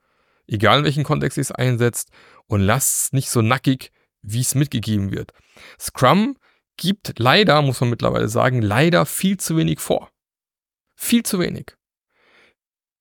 Egal 0.48 0.80
in 0.80 0.84
welchem 0.84 1.04
Kontext 1.04 1.38
ihr 1.38 1.42
es 1.42 1.52
einsetzt 1.52 2.10
und 2.48 2.60
lasst 2.60 3.00
es 3.00 3.12
nicht 3.12 3.30
so 3.30 3.40
nackig, 3.40 3.92
wie 4.20 4.40
es 4.40 4.56
mitgegeben 4.56 5.12
wird. 5.12 5.32
Scrum 5.78 6.36
gibt 6.76 7.20
leider, 7.20 7.62
muss 7.62 7.80
man 7.80 7.90
mittlerweile 7.90 8.28
sagen, 8.28 8.62
leider 8.62 9.06
viel 9.06 9.36
zu 9.36 9.56
wenig 9.56 9.78
vor. 9.78 10.10
Viel 10.96 11.22
zu 11.22 11.38
wenig. 11.38 11.76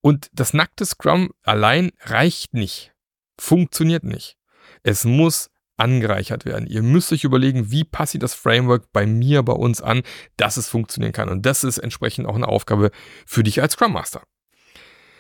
Und 0.02 0.30
das 0.32 0.54
nackte 0.54 0.86
Scrum 0.86 1.32
allein 1.42 1.92
reicht 2.02 2.54
nicht. 2.54 2.94
Funktioniert 3.40 4.04
nicht. 4.04 4.38
Es 4.84 5.06
muss 5.06 5.50
angereichert 5.82 6.46
werden. 6.46 6.68
Ihr 6.68 6.84
müsst 6.84 7.12
euch 7.12 7.24
überlegen, 7.24 7.72
wie 7.72 7.84
passe 7.84 8.18
ich 8.18 8.22
das 8.22 8.36
Framework 8.36 8.92
bei 8.94 9.08
mir, 9.08 9.42
bei 9.42 9.54
uns 9.54 9.82
an, 9.82 10.04
dass 10.38 10.58
es 10.58 10.70
funktionieren 10.70 11.12
kann. 11.12 11.28
Und 11.28 11.46
das 11.46 11.64
ist 11.64 11.80
entsprechend 11.80 12.28
auch 12.28 12.36
eine 12.36 12.48
Aufgabe 12.48 12.92
für 13.26 13.42
dich 13.42 13.62
als 13.62 13.74
Scrum 13.74 13.94
Master. 13.94 14.22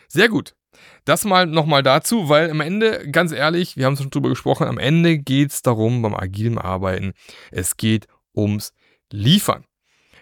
Sehr 0.08 0.30
gut. 0.30 0.54
Das 1.04 1.26
mal 1.26 1.47
nochmal 1.47 1.82
dazu, 1.82 2.30
weil 2.30 2.52
am 2.52 2.62
Ende, 2.62 3.10
ganz 3.10 3.32
ehrlich, 3.32 3.76
wir 3.76 3.86
haben 3.86 3.93
es 3.93 4.02
schon 4.02 4.12
drüber 4.12 4.30
gesprochen, 4.30 4.67
am 4.67 4.78
Ende 4.78 5.17
geht 5.17 5.52
es 5.52 5.63
darum 5.63 6.04
beim 6.04 6.13
agilen 6.13 6.60
Arbeiten, 6.60 7.13
es 7.50 7.76
geht 7.76 8.08
ums 8.36 8.74
Liefern. 9.12 9.65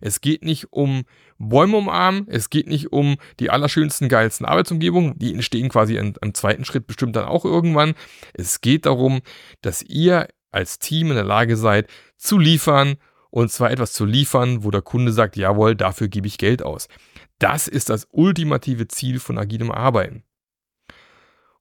Es 0.02 0.22
geht 0.22 0.44
nicht 0.44 0.72
um 0.72 1.04
Bäume 1.38 1.78
umarmen, 1.78 2.28
es 2.28 2.50
geht 2.50 2.68
nicht 2.68 2.92
um 2.92 3.18
die 3.40 3.50
allerschönsten, 3.50 4.10
geilsten 4.10 4.46
Arbeitsumgebungen, 4.46 5.18
die 5.18 5.34
entstehen 5.34 5.70
quasi 5.70 5.98
im, 5.98 6.14
im 6.22 6.34
zweiten 6.34 6.66
Schritt 6.66 6.88
bestimmt 6.88 7.16
dann 7.16 7.26
auch 7.26 7.46
irgendwann. 7.46 7.96
Es 8.34 8.62
geht 8.62 8.86
darum, 8.86 9.22
dass 9.62 9.82
ihr 9.82 10.28
als 10.52 10.80
Team 10.80 11.10
in 11.10 11.16
der 11.16 11.26
Lage 11.26 11.58
seid, 11.58 11.88
zu 12.18 12.38
liefern 12.38 12.96
und 13.30 13.52
zwar 13.52 13.72
etwas 13.72 13.94
zu 13.94 14.06
liefern, 14.06 14.64
wo 14.64 14.72
der 14.72 14.82
Kunde 14.82 15.12
sagt, 15.12 15.38
jawohl, 15.38 15.76
dafür 15.76 16.08
gebe 16.08 16.28
ich 16.28 16.38
Geld 16.38 16.64
aus. 16.64 16.88
Das 17.38 17.68
ist 17.68 17.90
das 17.90 18.08
ultimative 18.12 18.88
Ziel 18.88 19.20
von 19.20 19.38
agilem 19.38 19.72
Arbeiten 19.72 20.24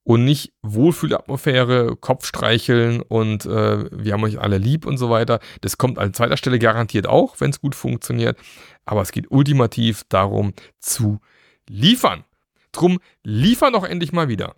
und 0.09 0.25
nicht 0.25 0.55
Wohlfühlatmosphäre, 0.63 1.95
Kopfstreicheln 1.97 3.03
und 3.03 3.45
äh, 3.45 3.85
wir 3.93 4.15
haben 4.15 4.25
euch 4.25 4.41
alle 4.41 4.57
lieb 4.57 4.87
und 4.87 4.97
so 4.97 5.11
weiter. 5.11 5.39
Das 5.61 5.77
kommt 5.77 5.99
an 5.99 6.15
zweiter 6.15 6.39
Stelle 6.39 6.59
garantiert 6.59 7.07
auch, 7.07 7.39
wenn 7.41 7.51
es 7.51 7.61
gut 7.61 7.75
funktioniert. 7.75 8.39
Aber 8.87 9.03
es 9.03 9.13
geht 9.13 9.31
ultimativ 9.31 10.05
darum 10.09 10.55
zu 10.79 11.21
liefern. 11.69 12.25
Drum 12.73 13.01
liefern 13.23 13.75
doch 13.75 13.85
endlich 13.85 14.13
mal 14.13 14.31
wieder. 14.31 14.57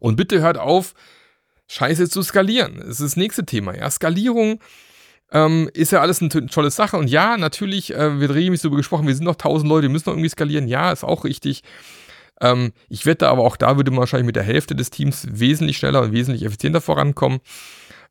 Und 0.00 0.16
bitte 0.16 0.42
hört 0.42 0.58
auf, 0.58 0.92
Scheiße 1.68 2.10
zu 2.10 2.22
skalieren. 2.22 2.76
Das 2.76 2.88
ist 2.88 3.00
das 3.00 3.16
nächste 3.16 3.46
Thema. 3.46 3.74
Ja, 3.74 3.90
Skalierung 3.90 4.60
ähm, 5.32 5.70
ist 5.72 5.92
ja 5.92 6.02
alles 6.02 6.20
eine 6.20 6.28
tolle 6.28 6.70
Sache. 6.70 6.98
Und 6.98 7.08
ja, 7.08 7.38
natürlich 7.38 7.94
äh, 7.94 8.20
wird 8.20 8.34
regelmäßig 8.34 8.64
darüber 8.64 8.76
gesprochen, 8.76 9.06
wir 9.06 9.14
sind 9.14 9.24
noch 9.24 9.36
tausend 9.36 9.70
Leute, 9.70 9.84
wir 9.84 9.88
müssen 9.88 10.10
noch 10.10 10.14
irgendwie 10.14 10.28
skalieren. 10.28 10.68
Ja, 10.68 10.92
ist 10.92 11.04
auch 11.04 11.24
richtig. 11.24 11.62
Ähm, 12.40 12.72
ich 12.88 13.06
wette 13.06 13.28
aber 13.28 13.42
auch 13.42 13.56
da 13.56 13.76
würde 13.76 13.90
man 13.90 14.00
wahrscheinlich 14.00 14.26
mit 14.26 14.36
der 14.36 14.42
Hälfte 14.42 14.74
des 14.74 14.90
Teams 14.90 15.26
wesentlich 15.30 15.76
schneller 15.78 16.02
und 16.02 16.12
wesentlich 16.12 16.44
effizienter 16.44 16.80
vorankommen. 16.80 17.40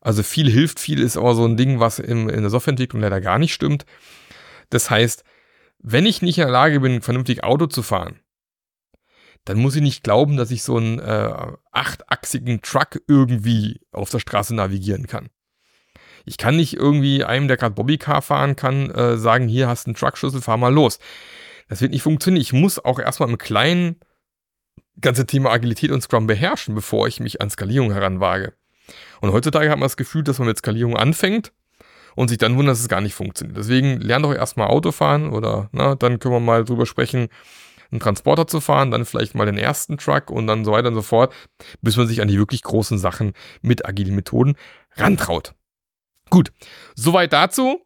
Also 0.00 0.22
viel 0.22 0.50
hilft 0.50 0.78
viel 0.80 1.00
ist 1.00 1.16
aber 1.16 1.34
so 1.34 1.44
ein 1.44 1.56
Ding, 1.56 1.80
was 1.80 1.98
im, 1.98 2.28
in 2.28 2.42
der 2.42 2.50
Softwareentwicklung 2.50 3.02
leider 3.02 3.20
gar 3.20 3.38
nicht 3.38 3.54
stimmt. 3.54 3.84
Das 4.70 4.90
heißt, 4.90 5.24
wenn 5.78 6.06
ich 6.06 6.22
nicht 6.22 6.38
in 6.38 6.44
der 6.44 6.52
Lage 6.52 6.80
bin, 6.80 7.02
vernünftig 7.02 7.44
Auto 7.44 7.66
zu 7.66 7.82
fahren, 7.82 8.20
dann 9.44 9.58
muss 9.58 9.76
ich 9.76 9.82
nicht 9.82 10.04
glauben, 10.04 10.36
dass 10.36 10.50
ich 10.50 10.62
so 10.62 10.76
einen 10.76 10.98
äh, 10.98 11.32
achtachsigen 11.72 12.60
Truck 12.60 13.00
irgendwie 13.06 13.80
auf 13.92 14.10
der 14.10 14.18
Straße 14.18 14.54
navigieren 14.54 15.06
kann. 15.06 15.30
Ich 16.26 16.36
kann 16.36 16.56
nicht 16.56 16.74
irgendwie 16.74 17.24
einem, 17.24 17.48
der 17.48 17.56
gerade 17.56 17.74
Bobbycar 17.74 18.20
fahren 18.20 18.56
kann, 18.56 18.90
äh, 18.90 19.16
sagen, 19.16 19.48
hier 19.48 19.68
hast 19.68 19.86
du 19.86 19.90
einen 19.90 19.94
Truckschlüssel, 19.94 20.42
fahr 20.42 20.58
mal 20.58 20.72
los. 20.72 20.98
Das 21.68 21.80
wird 21.80 21.92
nicht 21.92 22.02
funktionieren. 22.02 22.42
Ich 22.42 22.52
muss 22.52 22.84
auch 22.84 22.98
erstmal 22.98 23.30
im 23.30 23.38
Kleinen 23.38 23.96
ganze 25.00 25.26
Thema 25.26 25.50
Agilität 25.50 25.90
und 25.90 26.02
Scrum 26.02 26.26
beherrschen, 26.26 26.74
bevor 26.74 27.06
ich 27.06 27.20
mich 27.20 27.40
an 27.40 27.50
Skalierung 27.50 27.92
heranwage. 27.92 28.54
Und 29.20 29.32
heutzutage 29.32 29.70
hat 29.70 29.78
man 29.78 29.86
das 29.86 29.96
Gefühl, 29.96 30.22
dass 30.24 30.38
man 30.38 30.48
mit 30.48 30.58
Skalierung 30.58 30.96
anfängt 30.96 31.52
und 32.14 32.28
sich 32.28 32.38
dann 32.38 32.56
wundert, 32.56 32.72
dass 32.72 32.80
es 32.80 32.88
gar 32.88 33.00
nicht 33.00 33.14
funktioniert. 33.14 33.56
Deswegen 33.56 34.00
lernt 34.00 34.24
doch 34.24 34.34
erstmal 34.34 34.68
Autofahren 34.68 35.30
oder 35.30 35.68
na, 35.72 35.94
dann 35.94 36.18
können 36.18 36.34
wir 36.34 36.40
mal 36.40 36.64
drüber 36.64 36.86
sprechen, 36.86 37.28
einen 37.90 38.00
Transporter 38.00 38.46
zu 38.46 38.60
fahren, 38.60 38.90
dann 38.90 39.04
vielleicht 39.04 39.34
mal 39.34 39.46
den 39.46 39.56
ersten 39.56 39.96
Truck 39.98 40.30
und 40.30 40.46
dann 40.46 40.64
so 40.64 40.72
weiter 40.72 40.88
und 40.88 40.94
so 40.94 41.02
fort, 41.02 41.32
bis 41.80 41.96
man 41.96 42.06
sich 42.06 42.20
an 42.20 42.28
die 42.28 42.38
wirklich 42.38 42.62
großen 42.62 42.98
Sachen 42.98 43.32
mit 43.62 43.86
agilen 43.86 44.14
Methoden 44.14 44.56
rantraut. 44.96 45.54
Gut, 46.30 46.52
soweit 46.94 47.32
dazu. 47.32 47.80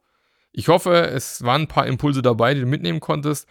Ich 0.51 0.69
hoffe, 0.69 1.07
es 1.07 1.43
waren 1.43 1.63
ein 1.63 1.69
paar 1.69 1.87
Impulse 1.87 2.21
dabei, 2.21 2.55
die 2.55 2.61
du 2.61 2.67
mitnehmen 2.67 3.01
konntest. 3.01 3.49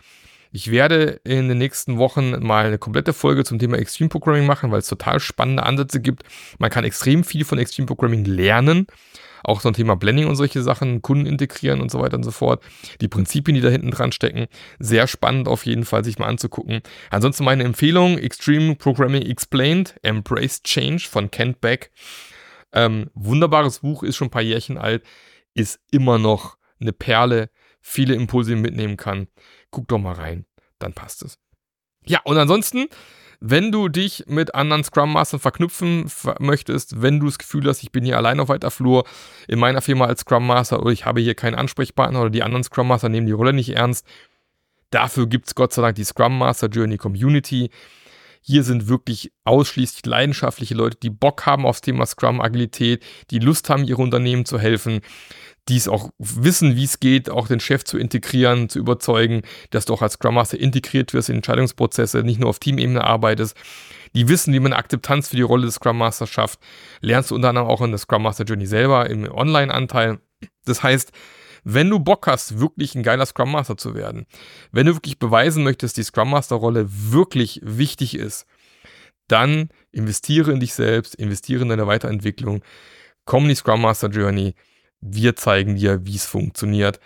Ich 0.54 0.70
werde 0.70 1.22
in 1.24 1.48
den 1.48 1.58
nächsten 1.58 1.98
Wochen 1.98 2.32
mal 2.46 2.66
eine 2.66 2.78
komplette 2.78 3.14
Folge 3.14 3.46
zum 3.46 3.58
Thema 3.58 3.78
Extreme 3.78 4.10
Programming 4.10 4.46
machen, 4.46 4.70
weil 4.70 4.80
es 4.80 4.88
total 4.88 5.22
spannende 5.22 5.64
Ansätze 5.64 6.02
gibt. 6.02 6.24
Man 6.60 6.70
kann 6.70 6.84
extrem 6.84 7.24
viel 7.24 7.46
von 7.46 7.58
Extreme 7.58 7.86
Programming 7.86 8.26
lernen. 8.26 8.88
Auch 9.44 9.62
so 9.62 9.70
ein 9.70 9.74
Thema 9.74 9.96
Blending 9.96 10.28
und 10.28 10.36
solche 10.36 10.62
Sachen, 10.62 11.02
Kunden 11.02 11.26
integrieren 11.26 11.80
und 11.80 11.90
so 11.90 12.02
weiter 12.02 12.18
und 12.18 12.24
so 12.24 12.32
fort. 12.32 12.62
Die 13.00 13.08
Prinzipien, 13.08 13.56
die 13.56 13.62
da 13.62 13.70
hinten 13.70 13.92
dran 13.92 14.12
stecken. 14.12 14.48
Sehr 14.78 15.08
spannend 15.08 15.48
auf 15.48 15.66
jeden 15.66 15.86
Fall, 15.86 16.04
sich 16.04 16.20
mal 16.20 16.28
anzugucken. 16.28 16.82
Ansonsten 17.10 17.46
meine 17.46 17.64
Empfehlung: 17.64 18.18
Extreme 18.18 18.76
Programming 18.76 19.24
Explained, 19.24 19.96
Embrace 20.04 20.64
Change 20.64 21.08
von 21.10 21.32
Kent 21.32 21.62
Beck. 21.62 21.92
Ähm, 22.74 23.10
wunderbares 23.14 23.80
Buch, 23.80 24.04
ist 24.04 24.18
schon 24.18 24.28
ein 24.28 24.32
paar 24.32 24.42
Jährchen 24.42 24.78
alt, 24.78 25.04
ist 25.54 25.80
immer 25.92 26.20
noch 26.20 26.58
eine 26.80 26.94
Perle, 26.94 27.50
viele 27.82 28.16
Impulse 28.16 28.56
mitnehmen 28.56 28.98
kann 28.98 29.28
guck 29.72 29.88
doch 29.88 29.98
mal 29.98 30.14
rein, 30.14 30.46
dann 30.80 30.94
passt 30.94 31.24
es. 31.24 31.38
Ja, 32.06 32.20
und 32.24 32.38
ansonsten, 32.38 32.88
wenn 33.40 33.72
du 33.72 33.90
dich 33.90 34.26
mit 34.28 34.54
anderen 34.54 34.84
Scrum 34.84 35.14
Mastern 35.14 35.40
verknüpfen 35.40 36.12
möchtest, 36.40 37.02
wenn 37.02 37.20
du 37.20 37.26
das 37.26 37.40
Gefühl 37.40 37.68
hast, 37.68 37.82
ich 37.82 37.92
bin 37.92 38.06
hier 38.06 38.18
allein 38.18 38.40
auf 38.40 38.50
weiter 38.50 38.72
Flur 38.72 39.04
in 39.48 39.60
meiner 39.60 39.82
Firma 39.82 40.06
als 40.06 40.22
Scrum 40.22 40.46
Master 40.46 40.80
oder 40.80 40.92
ich 40.92 41.06
habe 41.06 41.22
hier 41.22 41.36
keinen 41.36 41.56
Ansprechpartner 41.56 42.22
oder 42.22 42.30
die 42.30 42.44
anderen 42.44 42.64
Scrum 42.64 42.88
Master 42.88 43.10
nehmen 43.10 43.28
die 43.28 43.34
Rolle 43.34 43.54
nicht 43.54 43.70
ernst, 43.76 44.06
dafür 44.92 45.28
gibt 45.28 45.48
es 45.48 45.56
Gott 45.56 45.74
sei 45.74 45.82
Dank 45.82 45.96
die 45.96 46.04
Scrum 46.04 46.38
Master 46.38 46.68
Journey 46.68 46.98
Community. 46.98 47.72
Hier 48.44 48.64
sind 48.64 48.88
wirklich 48.88 49.32
ausschließlich 49.44 50.06
leidenschaftliche 50.06 50.74
Leute, 50.74 50.98
die 51.02 51.12
Bock 51.12 51.46
haben 51.46 51.66
aufs 51.66 51.82
Thema 51.82 52.08
Scrum 52.08 52.42
Agilität, 52.42 53.04
die 53.30 53.38
Lust 53.38 53.70
haben, 53.70 53.84
ihre 53.84 54.02
Unternehmen 54.02 54.46
zu 54.46 54.60
helfen, 54.60 55.02
die 55.70 55.78
es 55.78 55.88
auch 55.88 56.10
wissen, 56.18 56.76
wie 56.76 56.84
es 56.84 57.00
geht, 57.00 57.30
auch 57.30 57.48
den 57.48 57.60
Chef 57.60 57.84
zu 57.84 57.98
integrieren, 57.98 58.68
zu 58.68 58.80
überzeugen, 58.80 59.44
dass 59.70 59.86
du 59.86 59.94
auch 59.94 60.02
als 60.02 60.14
Scrum 60.14 60.36
Master 60.36 60.60
integriert 60.60 61.14
wirst 61.14 61.30
in 61.30 61.38
Entscheidungsprozesse, 61.38 62.24
nicht 62.24 62.40
nur 62.40 62.50
auf 62.50 62.60
Teamebene 62.60 63.04
arbeitest. 63.04 63.56
Die 64.16 64.28
wissen, 64.28 64.54
wie 64.54 64.60
man 64.60 64.74
Akzeptanz 64.74 65.30
für 65.30 65.36
die 65.36 65.42
Rolle 65.44 65.66
des 65.66 65.76
Scrum 65.76 65.98
Masters 65.98 66.30
schafft. 66.30 66.60
Lernst 67.00 67.32
du 67.32 67.36
unter 67.36 67.50
anderem 67.50 67.68
auch 67.68 67.82
in 67.82 67.92
der 67.92 68.00
Scrum 68.00 68.24
Master 68.24 68.44
Journey 68.44 68.66
selber 68.66 69.10
im 69.10 69.32
Online-Anteil. 69.32 70.20
Das 70.66 70.84
heißt, 70.84 71.12
wenn 71.64 71.90
du 71.90 72.00
Bock 72.00 72.26
hast, 72.28 72.60
wirklich 72.60 72.96
ein 72.96 73.04
geiler 73.04 73.26
Scrum 73.26 73.52
Master 73.52 73.78
zu 73.78 73.94
werden, 73.94 74.26
wenn 74.72 74.88
du 74.88 74.96
wirklich 74.96 75.20
beweisen 75.20 75.64
möchtest, 75.64 75.96
die 75.98 76.04
Scrum 76.04 76.32
Master 76.32 76.56
Rolle 76.56 76.88
wirklich 76.90 77.62
wichtig 77.64 78.16
ist, 78.16 78.48
dann 79.28 79.70
investiere 79.92 80.52
in 80.52 80.60
dich 80.60 80.74
selbst, 80.74 81.16
investiere 81.16 81.62
in 81.62 81.70
deine 81.70 81.88
Weiterentwicklung, 81.88 82.64
komm 83.26 83.44
in 83.44 83.50
die 83.50 83.56
Scrum 83.56 83.82
Master 83.82 84.10
Journey, 84.10 84.56
wir 85.02 85.36
zeigen 85.36 85.76
dir, 85.76 86.06
wie 86.06 86.16
es 86.16 86.26
funktioniert. 86.26 87.00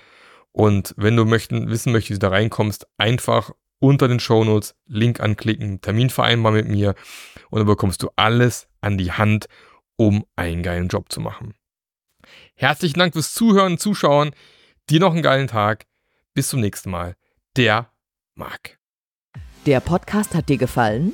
Und 0.51 0.93
wenn 0.97 1.15
du 1.15 1.25
möchten, 1.25 1.69
wissen 1.69 1.91
möchtest, 1.91 2.11
wie 2.11 2.13
du 2.19 2.19
da 2.19 2.29
reinkommst, 2.29 2.87
einfach 2.97 3.51
unter 3.79 4.07
den 4.07 4.19
Shownotes, 4.19 4.75
Link 4.87 5.19
anklicken, 5.19 5.81
Termin 5.81 6.09
vereinbaren 6.09 6.55
mit 6.55 6.67
mir 6.67 6.95
und 7.49 7.59
dann 7.59 7.67
bekommst 7.67 8.01
du 8.03 8.09
alles 8.15 8.67
an 8.81 8.97
die 8.97 9.11
Hand, 9.11 9.47
um 9.97 10.25
einen 10.35 10.63
geilen 10.63 10.87
Job 10.87 11.11
zu 11.11 11.19
machen. 11.19 11.53
Herzlichen 12.55 12.99
Dank 12.99 13.13
fürs 13.13 13.33
Zuhören 13.33 13.77
Zuschauen. 13.77 14.31
Dir 14.89 14.99
noch 14.99 15.13
einen 15.13 15.23
geilen 15.23 15.47
Tag. 15.47 15.85
Bis 16.33 16.49
zum 16.49 16.61
nächsten 16.61 16.89
Mal. 16.89 17.15
Der 17.57 17.89
Marc. 18.35 18.77
Der 19.65 19.79
Podcast 19.79 20.35
hat 20.35 20.49
dir 20.49 20.57
gefallen? 20.57 21.13